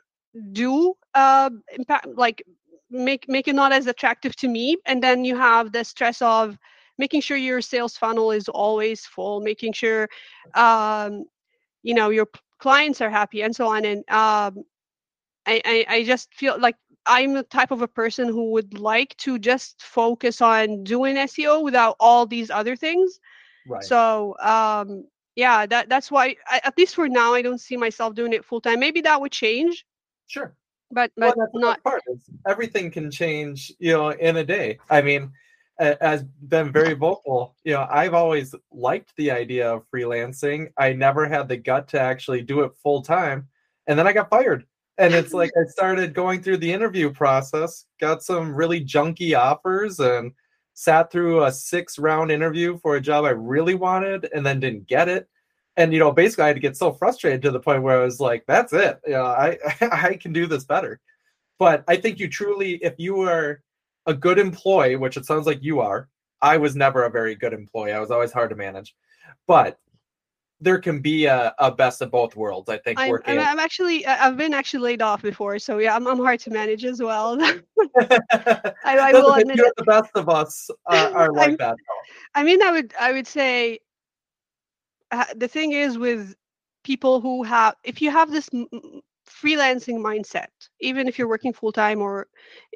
[0.53, 2.43] do uh, impact, like
[2.89, 4.77] make make it not as attractive to me.
[4.86, 6.58] And then you have the stress of
[6.97, 10.08] making sure your sales funnel is always full, making sure
[10.55, 11.25] um,
[11.84, 12.27] you know your
[12.60, 14.63] clients are happy and so on and um,
[15.45, 16.75] I, I, I just feel like
[17.10, 21.62] i'm the type of a person who would like to just focus on doing seo
[21.63, 23.19] without all these other things
[23.67, 27.76] right so um yeah that that's why I, at least for now i don't see
[27.76, 29.86] myself doing it full time maybe that would change
[30.28, 30.56] sure
[30.91, 32.02] but but well, not part.
[32.48, 35.32] everything can change you know in a day i mean
[35.80, 37.56] has been very vocal.
[37.63, 40.72] You know, I've always liked the idea of freelancing.
[40.78, 43.48] I never had the gut to actually do it full time.
[43.88, 44.65] And then I got fired.
[44.99, 49.99] And it's like I started going through the interview process, got some really junky offers,
[49.99, 50.33] and
[50.73, 54.88] sat through a six round interview for a job I really wanted and then didn't
[54.88, 55.27] get it.
[55.77, 58.03] And you know, basically I had to get so frustrated to the point where I
[58.03, 58.99] was like, that's it.
[59.07, 60.99] You know, I I can do this better.
[61.57, 63.62] But I think you truly, if you are
[64.05, 66.09] a good employee, which it sounds like you are.
[66.41, 67.91] I was never a very good employee.
[67.91, 68.95] I was always hard to manage.
[69.45, 69.77] But
[70.62, 72.69] there can be a, a best of both worlds.
[72.69, 73.39] I think I'm, working.
[73.39, 76.86] I'm, actually I've been actually laid off before, so yeah, I'm, I'm hard to manage
[76.86, 77.39] as well.
[78.02, 81.76] I, I will admit the best of us uh, are like that.
[82.36, 83.80] I mean, I would I would say
[85.12, 86.36] uh, the thing is with
[86.84, 88.50] people who have if you have this
[89.30, 90.48] freelancing mindset
[90.82, 92.28] even if you're working full time or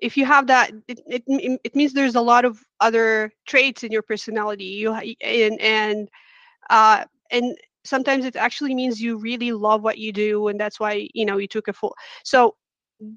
[0.02, 1.24] if you have that it, it,
[1.64, 6.10] it means there's a lot of other traits in your personality you and and
[6.70, 11.08] uh and sometimes it actually means you really love what you do and that's why
[11.14, 12.56] you know you took a full so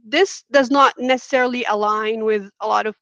[0.04, 2.96] this does not necessarily align with a lot of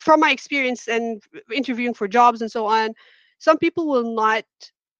[0.00, 1.22] from my experience and
[1.54, 2.92] interviewing for jobs and so on
[3.38, 4.44] some people will not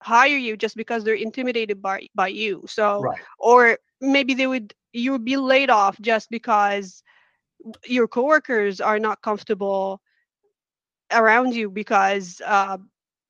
[0.03, 3.19] hire you just because they're intimidated by by you so right.
[3.39, 7.03] or maybe they would you would be laid off just because
[7.85, 10.01] your coworkers are not comfortable
[11.13, 12.79] around you because uh,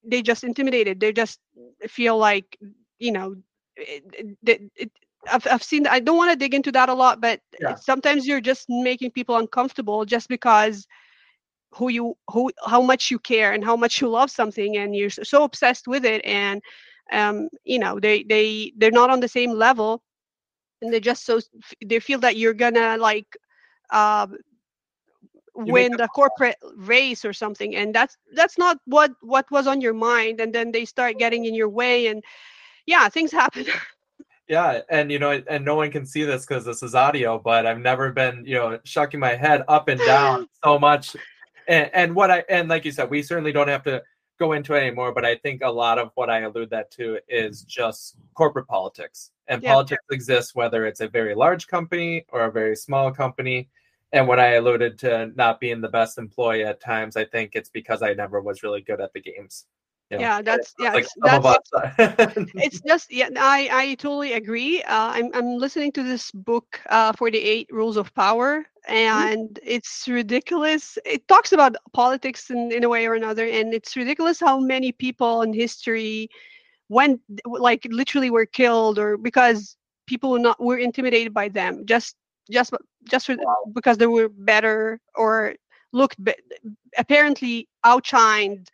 [0.06, 1.40] they just intimidated they just
[1.88, 2.58] feel like
[2.98, 3.34] you know
[3.76, 4.04] it,
[4.46, 4.90] it, it,
[5.30, 7.74] I've, I've seen i don't want to dig into that a lot but yeah.
[7.74, 10.86] sometimes you're just making people uncomfortable just because
[11.72, 15.10] who you who how much you care and how much you love something and you're
[15.10, 16.62] so obsessed with it and
[17.12, 20.02] um you know they they they're not on the same level
[20.82, 21.40] and they just so
[21.84, 23.26] they feel that you're gonna like
[23.90, 24.26] uh,
[25.56, 29.94] win the corporate race or something and that's that's not what what was on your
[29.94, 32.22] mind and then they start getting in your way and
[32.86, 33.64] yeah things happen
[34.48, 37.66] Yeah, and you know, and no one can see this because this is audio, but
[37.66, 41.16] I've never been, you know, shucking my head up and down so much.
[41.66, 44.02] And, and what I and like you said, we certainly don't have to
[44.38, 47.18] go into it anymore, but I think a lot of what I allude that to
[47.28, 49.32] is just corporate politics.
[49.48, 49.72] And yeah.
[49.72, 53.68] politics exists whether it's a very large company or a very small company.
[54.16, 57.68] And when I alluded to not being the best employee at times, I think it's
[57.68, 59.66] because I never was really good at the games.
[60.10, 60.94] You know, yeah, that's yeah.
[60.94, 61.70] Like that's,
[62.54, 63.28] it's just yeah.
[63.36, 64.82] I I totally agree.
[64.84, 68.94] Uh, I'm I'm listening to this book, uh, Forty Eight Rules of Power, mm-hmm.
[68.94, 69.68] and mm-hmm.
[69.68, 70.96] it's ridiculous.
[71.04, 74.92] It talks about politics in in a way or another, and it's ridiculous how many
[74.92, 76.30] people in history
[76.88, 79.76] went like literally were killed or because
[80.06, 82.14] people were not were intimidated by them just
[82.50, 82.72] just
[83.04, 83.56] just for, wow.
[83.74, 85.54] because they were better or
[85.92, 86.34] looked be-
[86.98, 88.68] apparently outshined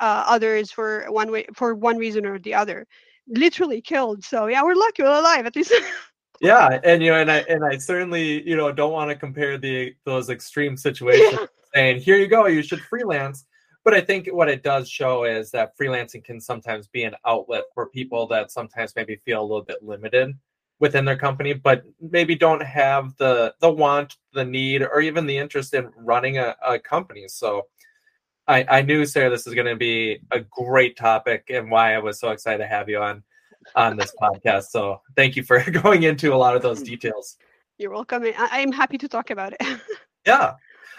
[0.00, 2.86] uh, others for one way for one reason or the other
[3.28, 5.72] literally killed so yeah we're lucky we're alive at least
[6.40, 9.58] yeah and you know and i and i certainly you know don't want to compare
[9.58, 11.46] the those extreme situations yeah.
[11.74, 13.44] saying here you go you should freelance
[13.84, 17.64] but i think what it does show is that freelancing can sometimes be an outlet
[17.72, 20.34] for people that sometimes maybe feel a little bit limited
[20.82, 25.38] within their company but maybe don't have the the want the need or even the
[25.38, 27.62] interest in running a, a company so
[28.48, 31.98] I, I knew Sara this is going to be a great topic and why I
[31.98, 33.22] was so excited to have you on
[33.76, 34.64] on this podcast.
[34.64, 37.36] So thank you for going into a lot of those details.
[37.78, 38.24] You're welcome.
[38.24, 39.80] I, am happy to talk about it.
[40.26, 40.54] yeah.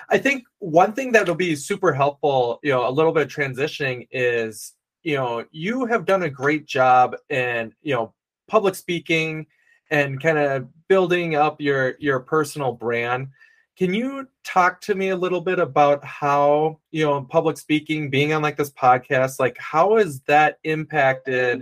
[0.10, 3.30] I think one thing that will be super helpful, you know, a little bit of
[3.30, 8.14] transitioning is, you know, you have done a great job in, you know,
[8.48, 9.46] public speaking
[9.94, 13.30] and kind of building up your your personal brand.
[13.78, 18.34] Can you talk to me a little bit about how, you know, public speaking, being
[18.34, 21.62] on like this podcast, like how has that impacted,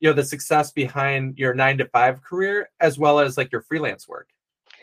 [0.00, 3.62] you know, the success behind your nine to five career as well as like your
[3.62, 4.28] freelance work?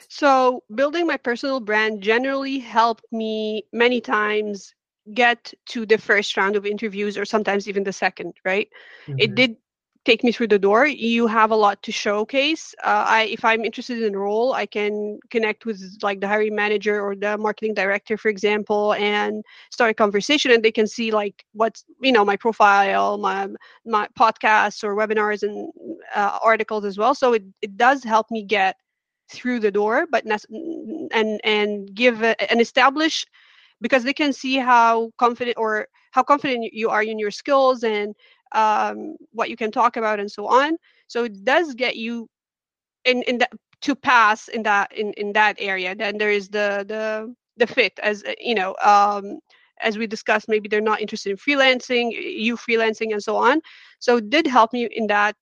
[0.10, 4.73] So, building my personal brand generally helped me many times
[5.13, 8.69] get to the first round of interviews or sometimes even the second, right?
[9.08, 9.19] Mm-hmm.
[9.19, 9.56] It did
[10.06, 12.74] take me through the door you have a lot to showcase.
[12.84, 16.56] Uh, i if i'm interested in a role i can connect with like the hiring
[16.56, 21.12] manager or the marketing director for example and start a conversation and they can see
[21.12, 23.48] like what's you know my profile my
[23.86, 25.72] my podcasts or webinars and
[26.16, 27.14] uh, articles as well.
[27.16, 28.76] So it, it does help me get
[29.32, 30.26] through the door but
[31.12, 33.26] and and give and establish
[33.82, 38.14] because they can see how confident or how confident you are in your skills and
[38.54, 40.78] um, what you can talk about and so on.
[41.08, 42.28] So it does get you
[43.06, 45.96] in in that to pass in that in in that area.
[45.96, 49.40] Then there is the the the fit as uh, you know um
[49.82, 53.62] as we discussed maybe they're not interested in freelancing you freelancing and so on.
[54.00, 55.36] So it did help me in that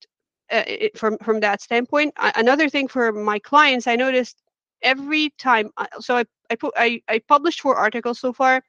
[0.52, 2.14] uh, it, from from that standpoint.
[2.18, 4.42] Another thing for my clients i noticed
[4.82, 8.64] every time uh, so i i put i, I published four articles so far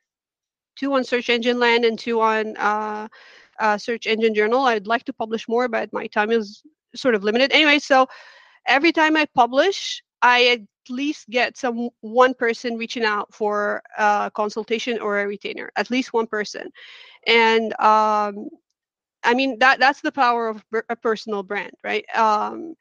[0.76, 3.06] two on search engine land and two on uh,
[3.60, 4.64] uh, search engine journal.
[4.64, 6.62] I'd like to publish more, but my time is
[6.94, 7.52] sort of limited.
[7.52, 8.06] Anyway, so
[8.66, 14.30] every time I publish, I at least get some one person reaching out for a
[14.34, 16.70] consultation or a retainer, at least one person.
[17.26, 18.48] And um,
[19.22, 22.04] I mean that that's the power of a personal brand, right?
[22.16, 22.74] Um,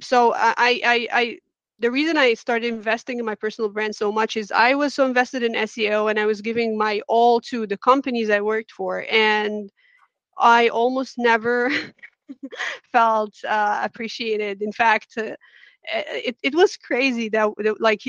[0.00, 1.38] so I, I I
[1.80, 5.06] the reason I started investing in my personal brand so much is I was so
[5.06, 9.06] invested in SEO and I was giving my all to the companies I worked for.
[9.10, 9.70] And
[10.38, 11.70] I almost never
[12.92, 14.62] felt uh, appreciated.
[14.62, 15.36] In fact, uh,
[15.92, 18.02] it, it was crazy that, like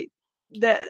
[0.52, 0.82] the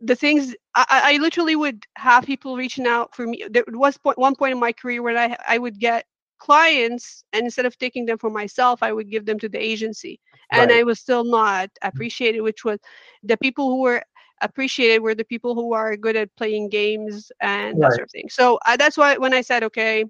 [0.00, 3.44] the things I, I literally would have people reaching out for me.
[3.50, 6.06] There was point, one point in my career where I I would get
[6.40, 10.18] clients and instead of taking them for myself i would give them to the agency
[10.52, 10.80] and right.
[10.80, 12.78] i was still not appreciated which was
[13.22, 14.02] the people who were
[14.42, 17.82] appreciated were the people who are good at playing games and right.
[17.82, 20.04] that sort of thing so uh, that's why when i said okay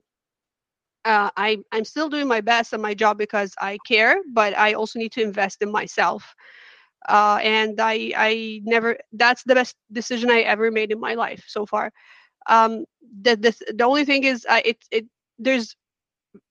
[1.05, 4.75] uh, I, i'm still doing my best at my job because i care but i
[4.75, 6.35] also need to invest in myself
[7.09, 11.45] uh, and i i never that's the best decision i ever made in my life
[11.49, 11.93] so far
[12.49, 12.85] um
[13.23, 15.07] the the, the only thing is I, it it
[15.39, 15.77] there's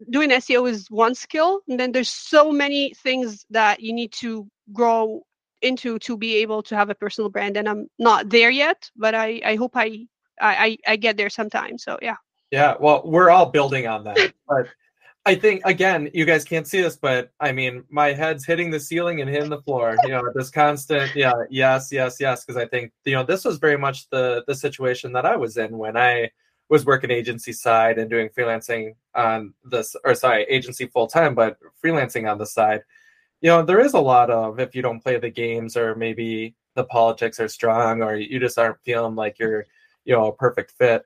[0.10, 4.48] doing SEO is one skill, and then there's so many things that you need to
[4.74, 5.22] grow
[5.62, 7.58] into to be able to have a personal brand.
[7.58, 10.08] And I'm not there yet, but I I hope I
[10.42, 11.78] I I get there sometime.
[11.78, 12.16] So yeah.
[12.52, 14.68] Yeah, well, we're all building on that, but.
[15.26, 18.80] I think again, you guys can't see this, but I mean, my head's hitting the
[18.80, 19.96] ceiling and hitting the floor.
[20.04, 22.44] You know, this constant, yeah, yes, yes, yes.
[22.44, 25.58] Because I think you know this was very much the the situation that I was
[25.58, 26.32] in when I
[26.70, 31.58] was working agency side and doing freelancing on this or sorry agency full time but
[31.84, 32.82] freelancing on the side.
[33.42, 36.56] You know there is a lot of if you don't play the games or maybe
[36.76, 39.66] the politics are strong or you just aren't feeling like you're
[40.06, 41.06] you know a perfect fit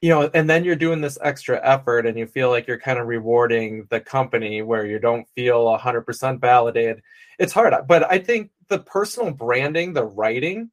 [0.00, 2.98] you know and then you're doing this extra effort and you feel like you're kind
[2.98, 7.02] of rewarding the company where you don't feel 100% validated
[7.38, 7.74] it's hard.
[7.86, 10.70] But i think the personal branding the writing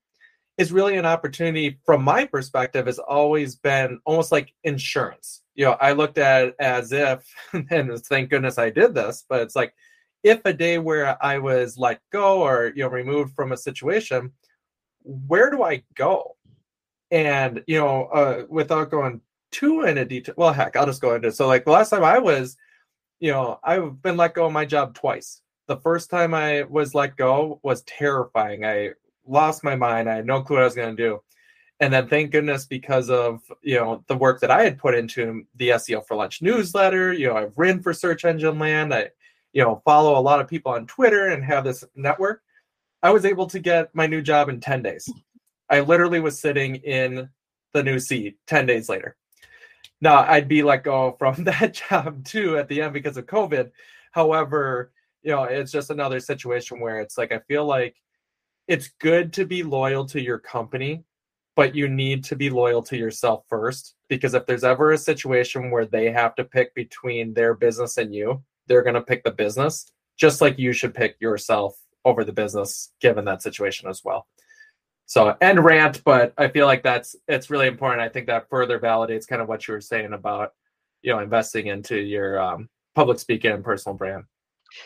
[0.58, 5.42] is really an opportunity from my perspective has always been almost like insurance.
[5.56, 7.32] You know i looked at it as if
[7.70, 9.76] and thank goodness i did this but it's like
[10.24, 14.32] if a day where i was let go or you know removed from a situation
[15.04, 16.36] where do i go?
[17.12, 21.28] And you know uh, without going too into detail well heck i'll just go into
[21.28, 21.36] it.
[21.36, 22.58] So like the last time i was
[23.20, 25.42] you know i've been let go of my job twice.
[25.68, 28.66] The first time i was let go was terrifying.
[28.66, 28.94] I
[29.26, 30.10] lost my mind.
[30.10, 31.22] I had no clue what i was going to do.
[31.80, 35.46] And then thank goodness because of you know the work that i had put into
[35.56, 38.94] the seo for lunch newsletter you know i've written for search engine land.
[38.94, 39.10] I
[39.54, 42.42] you know follow a lot of people on twitter and have this network.
[43.02, 45.12] I was able to get my new job in 10 days.
[45.70, 47.30] I literally was sitting in
[47.74, 49.18] the new seat 10 days later.
[50.00, 53.72] Now, I'd be let go from that job too at the end because of COVID.
[54.12, 57.96] However, you know, it's just another situation where it's like, I feel like
[58.68, 61.04] it's good to be loyal to your company,
[61.56, 63.96] but you need to be loyal to yourself first.
[64.08, 68.14] Because if there's ever a situation where they have to pick between their business and
[68.14, 72.34] you, they're going to pick the business, just like you should pick yourself over the
[72.34, 74.28] business given that situation as well.
[75.06, 78.02] So end rant, but I feel like that's it's really important.
[78.02, 80.54] I think that further validates kind of what you were saying about
[81.02, 84.24] you know investing into your um, public speaking and personal brand.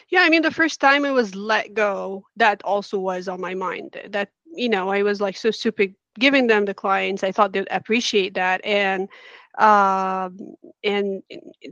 [0.09, 3.53] Yeah, I mean, the first time I was let go, that also was on my
[3.53, 3.97] mind.
[4.09, 5.85] That you know, I was like so super
[6.19, 7.23] giving them the clients.
[7.23, 9.09] I thought they'd appreciate that, and
[9.57, 10.37] um,
[10.83, 11.23] and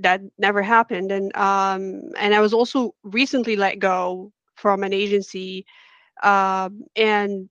[0.02, 1.12] that never happened.
[1.12, 5.66] And um, and I was also recently let go from an agency,
[6.24, 7.50] um, and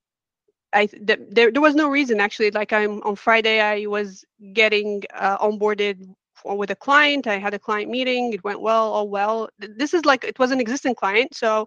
[0.73, 2.51] I th- there there was no reason actually.
[2.51, 6.15] Like I'm on Friday, I was getting uh, onboarded
[6.45, 7.27] with a client.
[7.27, 8.33] I had a client meeting.
[8.33, 9.49] It went well, all well.
[9.59, 11.67] This is like it was an existing client, so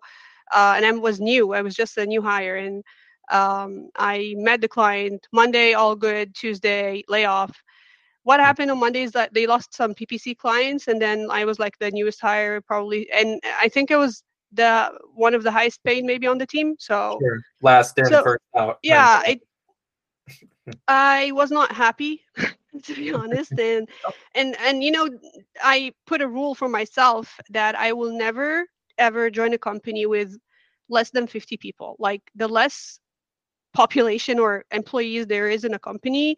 [0.54, 1.54] uh, and I was new.
[1.54, 2.84] I was just a new hire, and
[3.32, 6.36] um, I met the client Monday, all good.
[6.36, 7.52] Tuesday, layoff.
[8.24, 11.60] What happened on Monday is that they lost some PPC clients, and then I was
[11.60, 14.24] like the newest hire, probably, and I think it was
[14.54, 16.76] the one of the highest paid maybe on the team.
[16.80, 17.40] So sure.
[17.62, 18.80] last in, so, first out.
[18.84, 19.40] Yeah, I,
[20.88, 22.22] I was not happy
[22.84, 24.14] to be honest, and oh.
[24.36, 25.10] and and you know,
[25.62, 28.66] I put a rule for myself that I will never
[28.98, 30.38] ever join a company with
[30.90, 31.96] less than 50 people.
[32.00, 33.00] Like the less
[33.74, 36.38] population or employees there is in a company,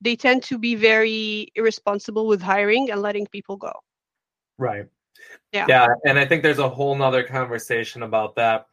[0.00, 3.72] they tend to be very irresponsible with hiring and letting people go.
[4.58, 4.86] Right.
[5.52, 5.66] Yeah.
[5.68, 5.88] Yeah.
[6.04, 8.66] And I think there's a whole nother conversation about that.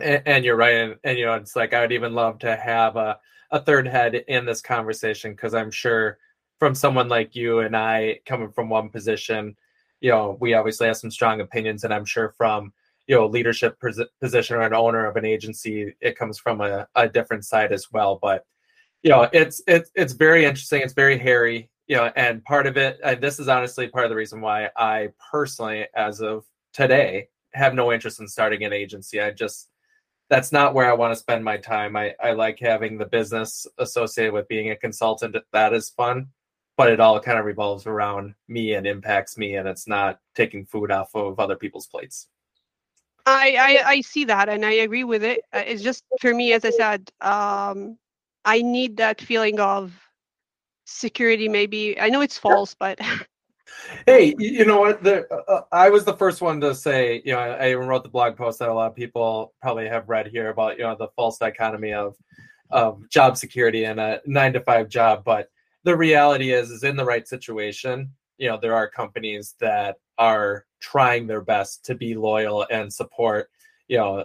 [0.00, 0.74] And, and you're right.
[0.74, 3.18] And, and, you know, it's like I would even love to have a,
[3.50, 6.18] a third head in this conversation because I'm sure
[6.58, 9.56] from someone like you and I coming from one position,
[10.00, 11.84] you know, we obviously have some strong opinions.
[11.84, 12.72] And I'm sure from,
[13.06, 13.78] you know, leadership
[14.20, 17.92] position or an owner of an agency, it comes from a, a different side as
[17.92, 18.18] well.
[18.20, 18.44] But,
[19.02, 20.80] you know, it's, it's, it's very interesting.
[20.82, 24.10] It's very hairy you know, and part of it, and this is honestly part of
[24.10, 29.20] the reason why I personally, as of today, have no interest in starting an agency.
[29.20, 29.68] I just,
[30.34, 31.94] that's not where I want to spend my time.
[31.94, 35.36] I, I like having the business associated with being a consultant.
[35.52, 36.26] That is fun,
[36.76, 40.66] but it all kind of revolves around me and impacts me, and it's not taking
[40.66, 42.26] food off of other people's plates.
[43.24, 45.42] I, I, I see that and I agree with it.
[45.52, 47.96] Uh, it's just for me, as I said, um,
[48.44, 49.92] I need that feeling of
[50.86, 52.98] security maybe i know it's false but
[54.06, 57.32] hey you know what the, uh, uh, i was the first one to say you
[57.32, 60.08] know I, I, even wrote the blog post that a lot of people probably have
[60.08, 62.16] read here about you know the false dichotomy of
[62.70, 65.50] of job security and a nine to five job but
[65.84, 70.66] the reality is is in the right situation you know there are companies that are
[70.80, 73.50] trying their best to be loyal and support
[73.88, 74.24] you know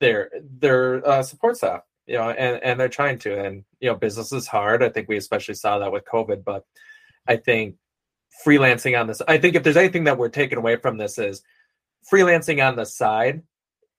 [0.00, 3.38] their their uh, support staff you know, and, and they're trying to.
[3.38, 4.82] And, you know, business is hard.
[4.82, 6.64] I think we especially saw that with COVID, but
[7.26, 7.76] I think
[8.44, 11.42] freelancing on this, I think if there's anything that we're taking away from this is
[12.10, 13.42] freelancing on the side,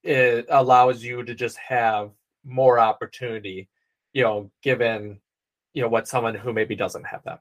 [0.04, 2.12] it allows you to just have
[2.44, 3.70] more opportunity,
[4.14, 5.20] you know, given,
[5.74, 7.40] you know, what someone who maybe doesn't have that.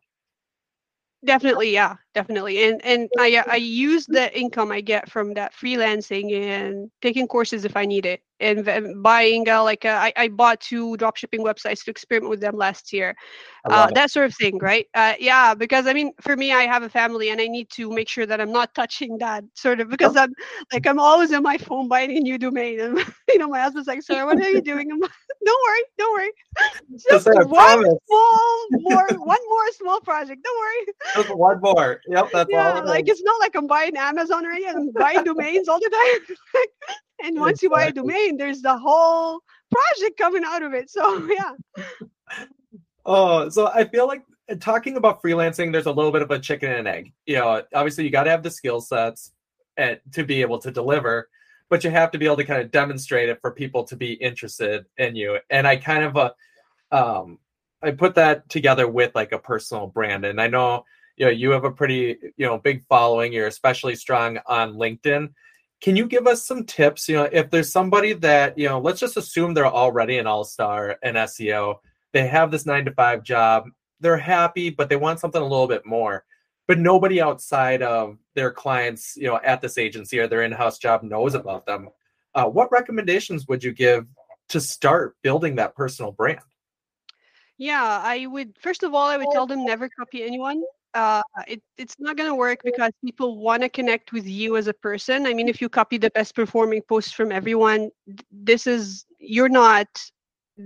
[1.24, 2.64] Definitely, yeah, definitely.
[2.64, 7.64] And and I I use the income I get from that freelancing and taking courses
[7.64, 11.16] if I need it and, and buying uh, like uh, I, I bought two drop
[11.16, 13.14] shipping websites to experiment with them last year.
[13.64, 14.86] Uh, that sort of thing right?
[14.94, 17.90] Uh, yeah because i mean for me i have a family and i need to
[17.90, 20.32] make sure that i'm not touching that sort of because i'm
[20.72, 22.80] like i'm always on my phone buying a new domain.
[22.80, 24.90] And you know my husband's like sir what are you doing?
[24.90, 25.10] I'm like,
[25.44, 26.32] don't worry don't worry.
[27.10, 27.94] Just one promise.
[28.06, 30.94] small more one more small project don't worry.
[31.24, 32.00] Just one more.
[32.08, 35.68] Yep that's yeah like it's not like i'm buying amazon or anything i'm buying domains
[35.68, 36.36] all the time.
[37.22, 37.66] And once exactly.
[37.66, 41.52] you buy a domain there's the whole project coming out of it so yeah.
[43.04, 46.38] Oh so i feel like uh, talking about freelancing there's a little bit of a
[46.38, 47.12] chicken and egg.
[47.26, 49.32] You know obviously you got to have the skill sets
[49.76, 51.28] and to be able to deliver
[51.70, 54.12] but you have to be able to kind of demonstrate it for people to be
[54.12, 55.38] interested in you.
[55.50, 56.32] And i kind of uh,
[56.92, 57.38] um
[57.82, 60.24] i put that together with like a personal brand.
[60.24, 60.84] And i know
[61.16, 63.32] you know you have a pretty you know big following.
[63.32, 65.32] You're especially strong on linkedin
[65.84, 67.10] can you give us some tips?
[67.10, 70.42] You know, if there's somebody that, you know, let's just assume they're already an all
[70.42, 71.74] star in SEO,
[72.14, 73.68] they have this nine to five job,
[74.00, 76.24] they're happy, but they want something a little bit more.
[76.66, 80.78] But nobody outside of their clients, you know, at this agency or their in house
[80.78, 81.90] job knows about them.
[82.34, 84.06] Uh, what recommendations would you give
[84.48, 86.40] to start building that personal brand?
[87.58, 90.62] Yeah, I would, first of all, I would tell them never copy anyone
[90.94, 94.68] uh, it, it's not going to work because people want to connect with you as
[94.68, 95.26] a person.
[95.26, 97.90] I mean, if you copy the best performing posts from everyone,
[98.30, 99.86] this is you're not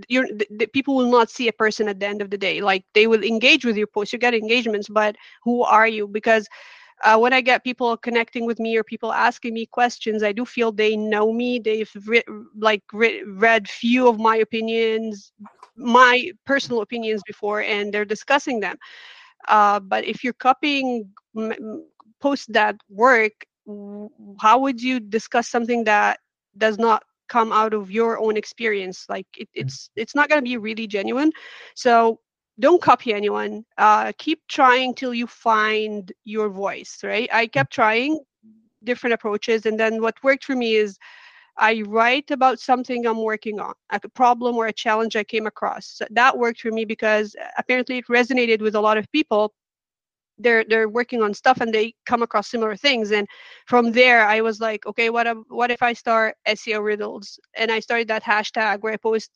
[0.07, 2.61] you're the, the, people will not see a person at the end of the day.
[2.61, 6.07] Like they will engage with your post, you get engagements, but who are you?
[6.07, 6.47] Because
[7.03, 10.45] uh, when I get people connecting with me or people asking me questions, I do
[10.45, 11.59] feel they know me.
[11.59, 12.23] They've re-
[12.57, 15.31] like re- read few of my opinions,
[15.75, 18.77] my personal opinions before, and they're discussing them.
[19.47, 21.09] Uh, but if you're copying
[22.19, 23.33] posts that work,
[24.39, 26.19] how would you discuss something that
[26.57, 29.05] does not come out of your own experience?
[29.07, 29.61] Like it, mm.
[29.61, 31.31] it's it's not going to be really genuine.
[31.75, 32.19] So
[32.59, 33.63] don't copy anyone.
[33.77, 36.99] Uh, keep trying till you find your voice.
[37.03, 37.29] Right?
[37.31, 38.19] I kept trying
[38.83, 40.97] different approaches, and then what worked for me is
[41.59, 45.87] I write about something I'm working on, a problem or a challenge I came across.
[45.87, 49.53] So that worked for me because uh, apparently it resonated with a lot of people.
[50.37, 53.11] They're they're working on stuff and they come across similar things.
[53.11, 53.27] And
[53.67, 57.39] from there, I was like, okay, what what if I start SEO riddles?
[57.57, 59.31] And I started that hashtag where I post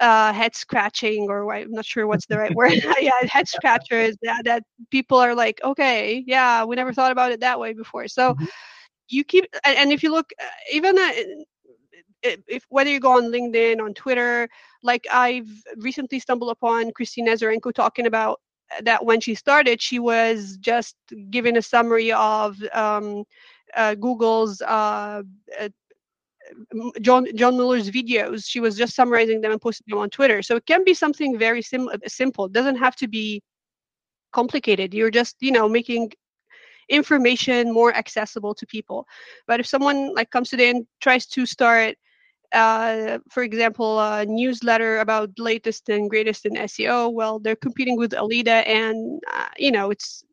[0.00, 2.72] uh, head scratching or I'm not sure what's the right word.
[3.00, 7.40] yeah, head scratchers that, that people are like, okay, yeah, we never thought about it
[7.40, 8.08] that way before.
[8.08, 8.44] So mm-hmm.
[9.08, 11.12] you keep, and if you look, uh, even uh,
[12.22, 14.48] if whether you go on LinkedIn, on Twitter,
[14.82, 18.40] like I've recently stumbled upon Kristina Azarenko talking about
[18.82, 20.96] that when she started, she was just
[21.30, 23.24] giving a summary of um,
[23.74, 25.22] uh, Google's uh,
[25.60, 25.68] uh,
[27.00, 28.44] John John Mueller's videos.
[28.46, 30.42] She was just summarizing them and posting them on Twitter.
[30.42, 32.46] So it can be something very sim- simple.
[32.46, 33.42] It doesn't have to be
[34.32, 34.94] complicated.
[34.94, 36.12] You're just you know making
[36.88, 39.06] information more accessible to people.
[39.46, 41.96] But if someone like comes today and tries to start
[42.52, 47.12] uh, for example, a newsletter about latest and greatest in SEO.
[47.12, 50.24] Well, they're competing with Aleyda, and uh, you know, it's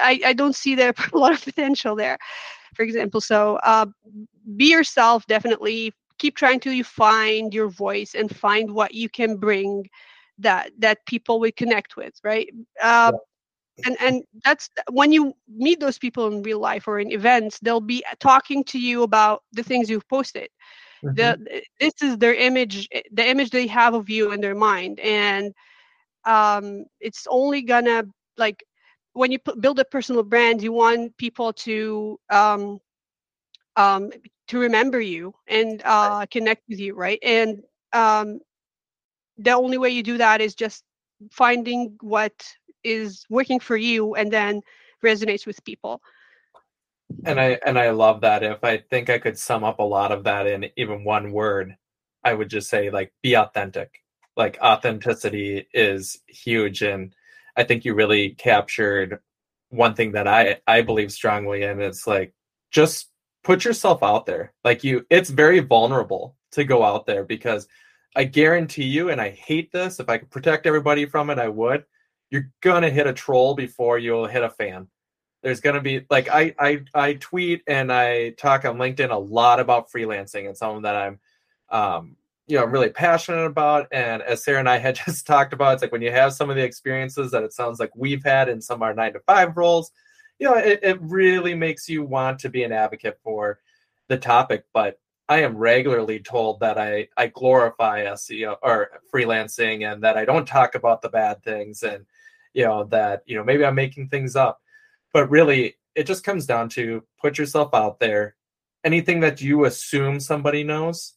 [0.00, 2.18] I, I don't see there a lot of potential there.
[2.74, 3.86] For example, so uh,
[4.56, 5.26] be yourself.
[5.26, 9.88] Definitely keep trying you find your voice and find what you can bring
[10.38, 12.14] that that people will connect with.
[12.24, 12.48] Right.
[12.82, 13.18] Uh, yeah
[13.84, 17.80] and and that's when you meet those people in real life or in events they'll
[17.80, 20.48] be talking to you about the things you've posted
[21.04, 21.14] mm-hmm.
[21.14, 25.52] the this is their image the image they have of you in their mind and
[26.24, 28.04] um it's only gonna
[28.36, 28.64] like
[29.12, 32.78] when you put, build a personal brand you want people to um
[33.76, 34.10] um
[34.48, 37.18] to remember you and uh connect with you right?
[37.22, 38.40] And um
[39.38, 40.84] the only way you do that is just
[41.30, 42.32] finding what
[42.84, 44.60] is working for you and then
[45.04, 46.00] resonates with people
[47.24, 48.42] and i and i love that.
[48.42, 51.76] If i think i could sum up a lot of that in even one word
[52.24, 54.02] i would just say like be authentic.
[54.36, 57.14] Like authenticity is huge and
[57.56, 59.20] i think you really captured
[59.70, 61.80] one thing that i i believe strongly in.
[61.80, 62.34] It's like
[62.70, 63.10] just
[63.44, 64.52] put yourself out there.
[64.64, 67.66] Like you it's very vulnerable to go out there because
[68.14, 71.48] i guarantee you and i hate this if i could protect everybody from it i
[71.48, 71.82] would
[72.32, 74.88] you're gonna hit a troll before you'll hit a fan.
[75.42, 79.60] There's gonna be like I I I tweet and I talk on LinkedIn a lot
[79.60, 80.46] about freelancing.
[80.46, 81.20] and something that I'm
[81.70, 82.16] um
[82.46, 83.86] you know really passionate about.
[83.92, 86.50] And as Sara and I had just talked about, it's like when you have some
[86.50, 89.20] of the experiences that it sounds like we've had in some of our nine to
[89.20, 89.90] five roles,
[90.38, 93.60] you know, it, it really makes you want to be an advocate for
[94.08, 94.64] the topic.
[94.72, 100.24] But I am regularly told that I I glorify SEO or freelancing and that I
[100.24, 102.04] don't talk about the bad things and
[102.54, 104.60] you know that you know maybe I'm making things up.
[105.12, 108.36] But really it just comes down to put yourself out there.
[108.84, 111.14] Anything that you assume somebody knows,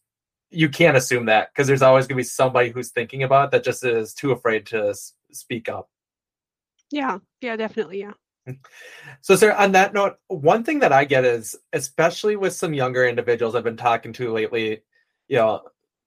[0.52, 3.52] you can't assume that because there's always going to be somebody who's thinking about it
[3.52, 4.94] that just is too afraid to
[5.32, 5.90] speak up.
[6.92, 8.12] Yeah, yeah, definitely, yeah.
[9.22, 13.08] So, sir, on that note, one thing that I get is, especially with some younger
[13.08, 14.84] individuals I've been talking to lately,
[15.28, 15.64] you know,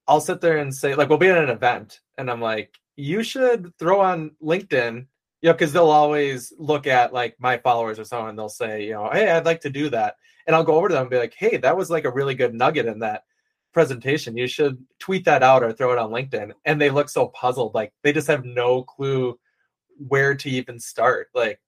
[0.06, 3.24] I'll sit there and say, like, we'll be at an event, and I'm like, you
[3.24, 5.06] should throw on LinkedIn,
[5.40, 8.92] you know, because they'll always look at like my followers or someone, they'll say, you
[8.92, 10.16] know, hey, I'd like to do that,
[10.46, 12.34] and I'll go over to them and be like, hey, that was like a really
[12.34, 13.24] good nugget in that
[13.72, 14.36] presentation.
[14.36, 17.74] You should tweet that out or throw it on LinkedIn, and they look so puzzled,
[17.74, 19.38] like they just have no clue
[20.08, 21.60] where to even start, like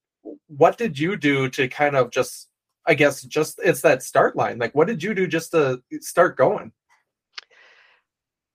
[0.47, 2.49] what did you do to kind of just
[2.87, 4.59] i guess just it's that start line.
[4.59, 6.73] Like what did you do just to start going?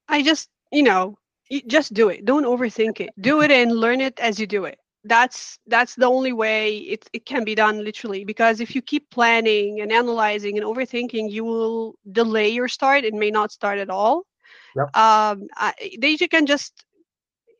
[0.08, 1.18] I just you know
[1.68, 2.26] just do it.
[2.26, 3.12] Don't overthink it.
[3.20, 7.08] Do it and learn it as you do it that's that's the only way it,
[7.14, 11.44] it can be done literally because if you keep planning and analyzing and overthinking you
[11.44, 14.24] will delay your start it may not start at all
[14.76, 14.86] yep.
[14.98, 16.86] um I, they you can just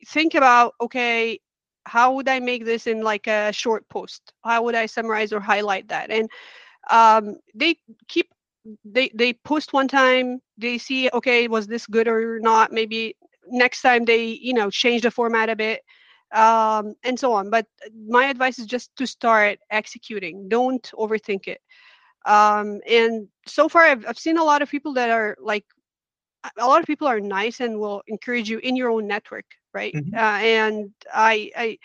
[0.08, 1.40] think about okay
[1.86, 4.34] how would I make this in like a short post?
[4.44, 6.10] How would I summarize or highlight that?
[6.10, 6.30] And
[6.90, 7.78] um, they
[8.08, 8.30] keep
[8.84, 12.72] they they post one time, they see okay, was this good or not?
[12.72, 13.16] Maybe
[13.48, 15.82] next time they you know change the format a bit
[16.34, 17.50] um, and so on.
[17.50, 17.66] But
[18.08, 20.50] my advice is just to start executing.
[20.50, 21.62] Don't overthink it.
[22.26, 25.66] Um, and so far, I've I've seen a lot of people that are like
[26.58, 29.94] a lot of people are nice and will encourage you in your own network right
[29.94, 30.16] mm-hmm.
[30.16, 31.78] uh, and i i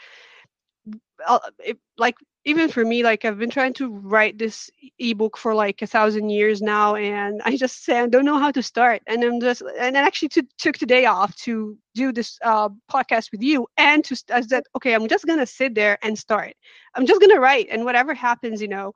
[1.60, 5.82] it, like even for me like i've been trying to write this ebook for like
[5.82, 9.22] a thousand years now and i just say i don't know how to start and
[9.22, 13.42] i'm just and I actually t- took today off to do this uh, podcast with
[13.42, 16.54] you and to i said okay i'm just gonna sit there and start.
[16.94, 18.92] I'm just gonna write and whatever happens you know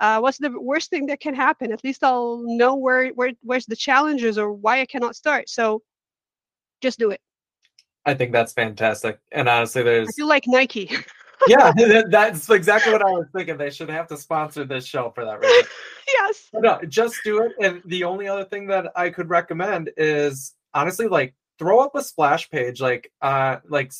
[0.00, 1.72] uh, what's the worst thing that can happen?
[1.72, 5.48] At least i'll know where where where's the challenges or why i cannot start.
[5.48, 5.82] So
[6.80, 7.20] just do it.
[8.06, 10.90] I think that's fantastic and honestly there's i feel like nike
[11.46, 11.72] yeah
[12.10, 13.56] that's exactly what i was thinking.
[13.56, 15.68] They should have to sponsor this show for that reason.
[16.10, 16.48] Yes.
[16.54, 17.52] No just do it.
[17.60, 22.02] And the only other thing that i could recommend is honestly like throw up a
[22.02, 22.80] splash page.
[22.80, 23.92] Like uh like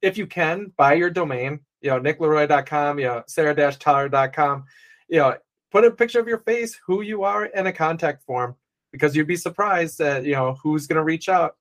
[0.00, 4.64] if you can buy your domain you know nickleroy.com you know sarah-tyler.com
[5.08, 5.36] you know
[5.76, 8.56] put a picture of your face, who you are, in a contact form
[8.92, 11.56] because you'd be surprised that you know who's going to reach out.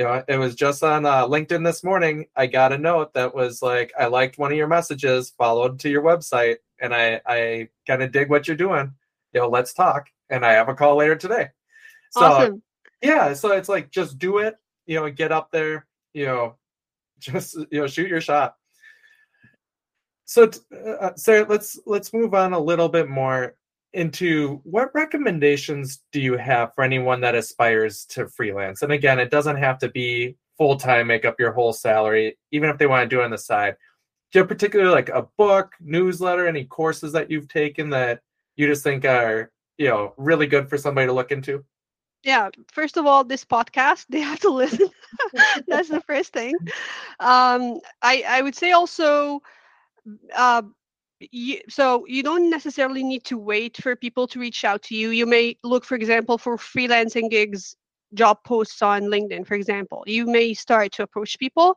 [0.00, 2.24] You know, it was just on uh, LinkedIn this morning.
[2.34, 5.90] I got a note that was like, "I liked one of your messages, followed to
[5.90, 8.94] your website, and I I kind of dig what you're doing.
[9.34, 11.48] You know, let's talk." And I have a call later today.
[12.12, 12.62] So awesome.
[13.02, 14.56] yeah, so it's like just do it.
[14.86, 15.86] You know, get up there.
[16.14, 16.54] You know,
[17.18, 18.54] just you know, shoot your shot
[20.30, 20.48] so
[21.00, 23.56] uh, Sara, let's let's move on a little bit more
[23.92, 28.82] into what recommendations do you have for anyone that aspires to freelance?
[28.82, 32.70] And again, it doesn't have to be full time, make up your whole salary, even
[32.70, 33.76] if they want to do it on the side.
[34.32, 38.20] Do you have particularly like a book, newsletter, any courses that you've taken that
[38.56, 41.64] you just think are you know really good for somebody to look into?
[42.22, 44.88] yeah first of all this podcast they have to listen
[45.66, 46.54] that's the first thing
[47.18, 49.40] um i i would say also
[50.34, 50.62] uh,
[51.20, 55.10] you, so you don't necessarily need to wait for people to reach out to you.
[55.10, 57.76] You may look, for example, for freelancing gigs,
[58.14, 60.02] job posts on LinkedIn, for example.
[60.06, 61.76] You may start to approach people.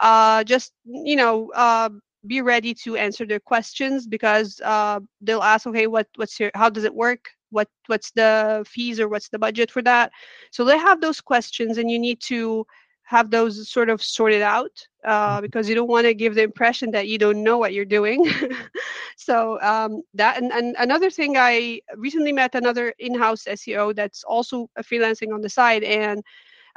[0.00, 1.90] Uh, just you know, uh,
[2.26, 6.68] be ready to answer their questions because uh, they'll ask, okay, what what's your how
[6.68, 7.28] does it work?
[7.50, 10.10] What what's the fees or what's the budget for that?
[10.50, 12.66] So they have those questions, and you need to
[13.10, 15.42] have those sort of sorted out uh, mm-hmm.
[15.42, 18.24] because you don't want to give the impression that you don't know what you're doing.
[19.16, 24.70] so um, that and, and another thing, I recently met another in-house SEO that's also
[24.82, 26.22] freelancing on the side, and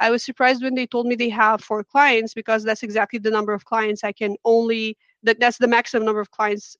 [0.00, 3.30] I was surprised when they told me they have four clients because that's exactly the
[3.30, 6.76] number of clients I can only that that's the maximum number of clients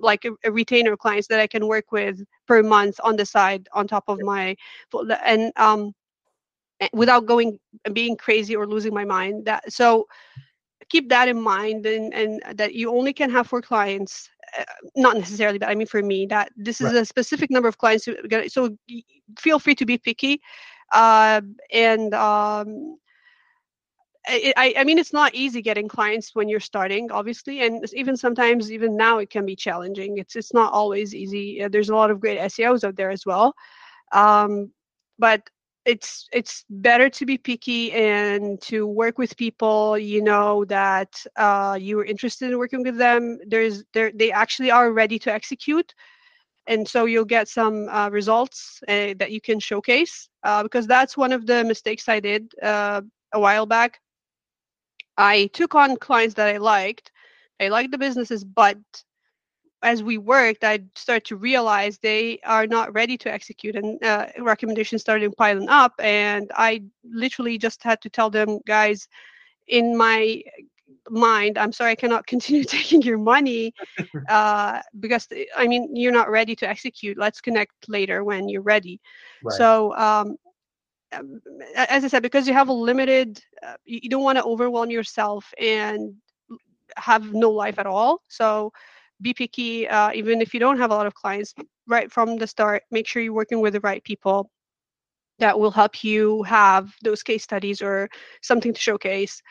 [0.00, 3.68] like a, a, retainer clients that I can work with per month on the side
[3.72, 4.54] on top of my
[5.24, 5.92] and um
[6.92, 10.06] without going and being crazy or losing my mind that so
[10.88, 14.28] keep that in mind and, and that you only can have four clients
[14.58, 14.64] uh,
[14.96, 16.96] not necessarily but i mean for me that this is right.
[16.96, 18.08] a specific number of clients
[18.48, 18.76] so
[19.38, 20.40] feel free to be picky
[20.92, 21.40] uh,
[21.72, 22.98] and um,
[24.26, 28.70] I, I mean it's not easy getting clients when you're starting obviously and even sometimes
[28.70, 32.20] even now it can be challenging it's it's not always easy there's a lot of
[32.20, 33.54] great seos out there as well
[34.12, 34.70] um,
[35.18, 35.42] but
[35.84, 41.76] it's it's better to be picky and to work with people you know that uh,
[41.80, 43.38] you're interested in working with them.
[43.46, 45.94] There's there they actually are ready to execute.
[46.68, 51.16] And so you'll get some uh, results uh, that you can showcase uh, because that's
[51.16, 53.00] one of the mistakes i did uh,
[53.34, 54.00] a while back.
[55.16, 57.10] I took on clients that i liked.
[57.60, 58.78] I liked the businesses but
[59.82, 64.26] as we worked, I started to realize they are not ready to execute, and uh,
[64.38, 65.92] recommendations started piling up.
[65.98, 69.08] And I literally just had to tell them, guys,
[69.68, 70.42] in my
[71.10, 73.72] mind, I'm sorry, I cannot continue taking your money
[74.28, 77.18] uh, because I mean you're not ready to execute.
[77.18, 79.00] Let's connect later when you're ready.
[79.42, 79.54] Right.
[79.56, 79.96] So.
[79.96, 80.36] Um,
[81.12, 81.40] um
[81.76, 85.52] as I said, because you have a limited, uh, you don't want to overwhelm yourself
[85.58, 86.14] and
[86.96, 88.22] have no life at all.
[88.28, 88.72] So
[89.22, 91.54] be picky uh, even if you don't have a lot of clients
[91.88, 94.50] right from the start make sure you're working with the right people
[95.38, 98.08] that will help you have those case studies or
[98.42, 99.42] something to showcase.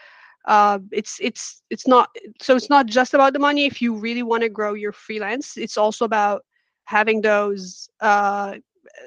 [0.48, 2.10] Uh, it's it's it's not
[2.42, 3.66] so it's not just about the money.
[3.66, 6.44] If you really want to grow your freelance it's also about
[6.86, 8.56] having those uh,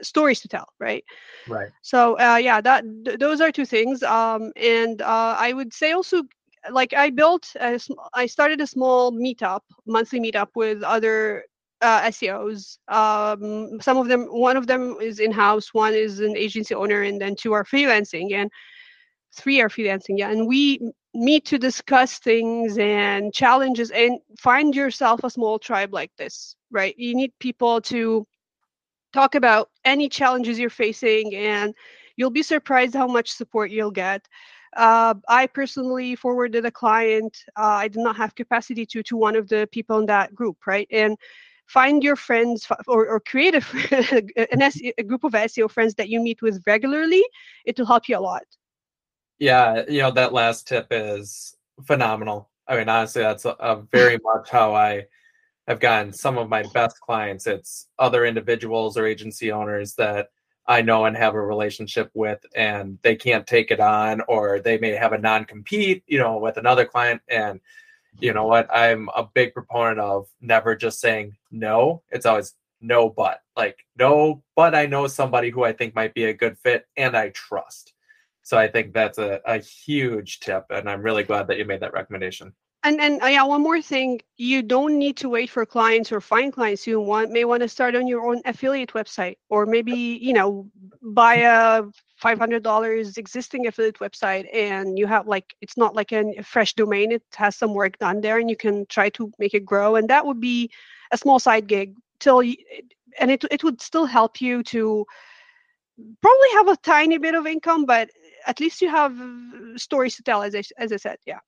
[0.03, 1.05] stories to tell right?
[1.47, 1.71] Right.
[1.83, 4.03] So uh, yeah that th- those are two things.
[4.03, 6.23] Um, and uh, i would say also
[6.71, 7.79] like I built, a,
[8.13, 11.45] I started a small meetup, monthly meetup with other
[11.81, 12.79] uh, SEOs.
[12.89, 17.03] Um, some of them, one of them is in house, one is an agency owner,
[17.03, 18.51] and then two are freelancing, and
[19.37, 20.19] three are freelancing.
[20.19, 20.81] Yeah, and we
[21.15, 26.57] meet to discuss things and challenges, and find yourself a small tribe like this.
[26.71, 28.27] Right, you need people to
[29.13, 31.75] talk about any challenges you're facing, and
[32.17, 34.27] you'll be surprised how much support you'll get.
[34.77, 37.37] Uh, I personally forwarded a client.
[37.57, 40.67] Uh, I did not have capacity to to one of the people in that group,
[40.67, 40.89] right?
[40.91, 41.17] And
[41.67, 43.59] find your friends or, or create a,
[44.53, 47.25] an SEO, a group of SEO friends that you meet with regularly.
[47.65, 48.45] It will help you a lot.
[49.39, 52.51] Yeah, you know that last tip is phenomenal.
[52.67, 55.07] I mean, honestly, that's a, a very much how I
[55.67, 57.47] have gotten some of my best clients.
[57.47, 60.29] It's other individuals or agency owners that
[60.67, 64.79] I know and have a relationship with, and they can't take it on, or they
[64.79, 67.21] may have a non compete, you know, with another client.
[67.29, 67.61] And
[68.21, 68.69] you know what?
[68.73, 72.03] I'm a big proponent of never just saying no.
[72.11, 76.25] It's always no, but like no, but I know somebody who I think might be
[76.25, 77.93] a good fit and I trust.
[78.43, 81.81] So I think that's a, a huge tip, and I'm really glad that you made
[81.81, 82.53] that recommendation.
[82.85, 86.21] And and uh, yeah, one more thing, you don't need to wait for clients or
[86.21, 86.87] find clients.
[86.87, 90.71] You want may want to start on your own affiliate website, or maybe you know
[91.03, 91.85] buy a
[92.17, 96.75] five hundred dollars existing affiliate website, and you have like it's not like a fresh
[96.75, 97.11] domain.
[97.11, 99.97] It has some work done there, and you can try to make it grow.
[99.97, 100.71] And that would be
[101.11, 102.57] a small side gig till, you,
[103.19, 105.07] and it it would still help you to
[106.21, 108.11] probably have a tiny bit of income, but
[108.47, 109.17] at least you have
[109.77, 111.41] stories to tell, as I as I said, yeah.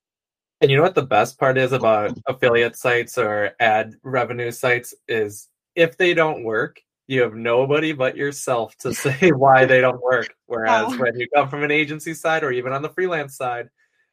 [0.60, 4.94] And you know what the best part is about affiliate sites or ad revenue sites
[5.06, 10.02] is if they don't work, you have nobody but yourself to say why they don't
[10.02, 10.34] work.
[10.46, 10.98] Whereas oh.
[10.98, 13.68] when you come from an agency side or even on the freelance side,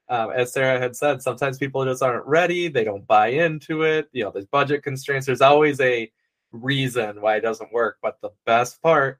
[0.10, 2.68] um, as Sara had said, sometimes people just aren't ready.
[2.68, 4.10] They don't buy into it.
[4.12, 5.26] You know, there's budget constraints.
[5.26, 6.12] There's always a
[6.52, 7.98] reason why it doesn't work.
[8.02, 9.20] But the best part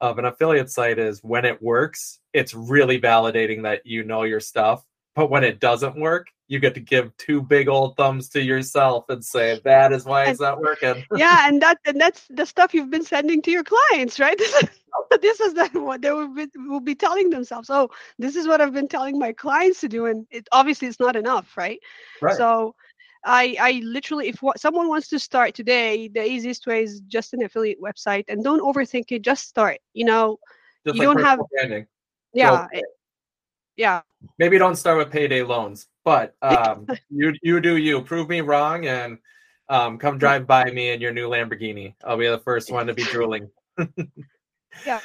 [0.00, 4.38] of an affiliate site is when it works, it's really validating that you know your
[4.38, 4.84] stuff.
[5.16, 9.08] But when it doesn't work, you get to give two big old thumbs to yourself
[9.10, 11.04] and say that is why it's not working.
[11.16, 14.36] yeah, and that and that's the stuff you've been sending to your clients, right?
[14.36, 14.68] This is,
[15.20, 17.68] this is the, what they will be, will be telling themselves.
[17.68, 20.98] Oh, this is what I've been telling my clients to do, and it obviously it's
[20.98, 21.80] not enough, right?
[22.20, 22.36] Right.
[22.36, 22.74] So.
[23.24, 27.34] I, I literally, if what, someone wants to start today, the easiest way is just
[27.34, 29.22] an affiliate website, and don't overthink it.
[29.22, 29.78] Just start.
[29.92, 30.38] You know,
[30.86, 31.40] just you like don't have.
[31.50, 31.88] Branding.
[32.32, 32.80] Yeah, so,
[33.78, 34.02] yeah.
[34.38, 38.00] Maybe don't start with payday loans but um, you you do you.
[38.00, 39.18] Prove me wrong and
[39.68, 41.94] um, come drive by me in your new Lamborghini.
[42.02, 43.50] I'll be the first one to be drooling.
[44.86, 45.00] yeah.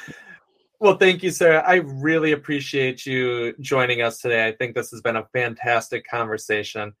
[0.80, 1.62] Well, thank you, Sara.
[1.66, 4.46] I really appreciate you joining us today.
[4.46, 6.94] I think this has been a fantastic conversation.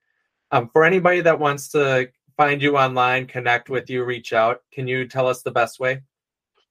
[0.50, 4.86] Um, for anybody that wants to find you online, connect with you, reach out, can
[4.86, 6.02] you tell us the best way?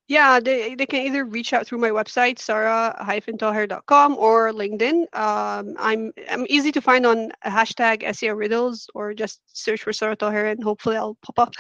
[0.08, 5.04] Yeah, they, they can either reach out through my website, sara-taher.com or LinkedIn.
[5.16, 10.18] Um, I'm I'm easy to find on hashtag SEO riddles or just search for Sara
[10.18, 11.54] Taher and hopefully I'll pop up.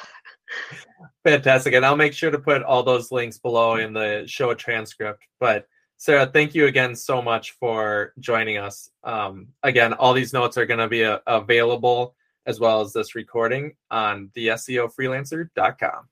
[1.23, 1.73] Fantastic.
[1.73, 5.23] And I'll make sure to put all those links below in the show transcript.
[5.39, 5.65] But
[5.95, 8.89] Sara, thank you again so much for joining us.
[9.05, 12.13] Um, again, all these notes are going to be uh, available
[12.45, 16.09] as well as this recording on the SEOfreelancer.com.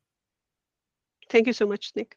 [1.30, 2.16] Thank you so much, Nick.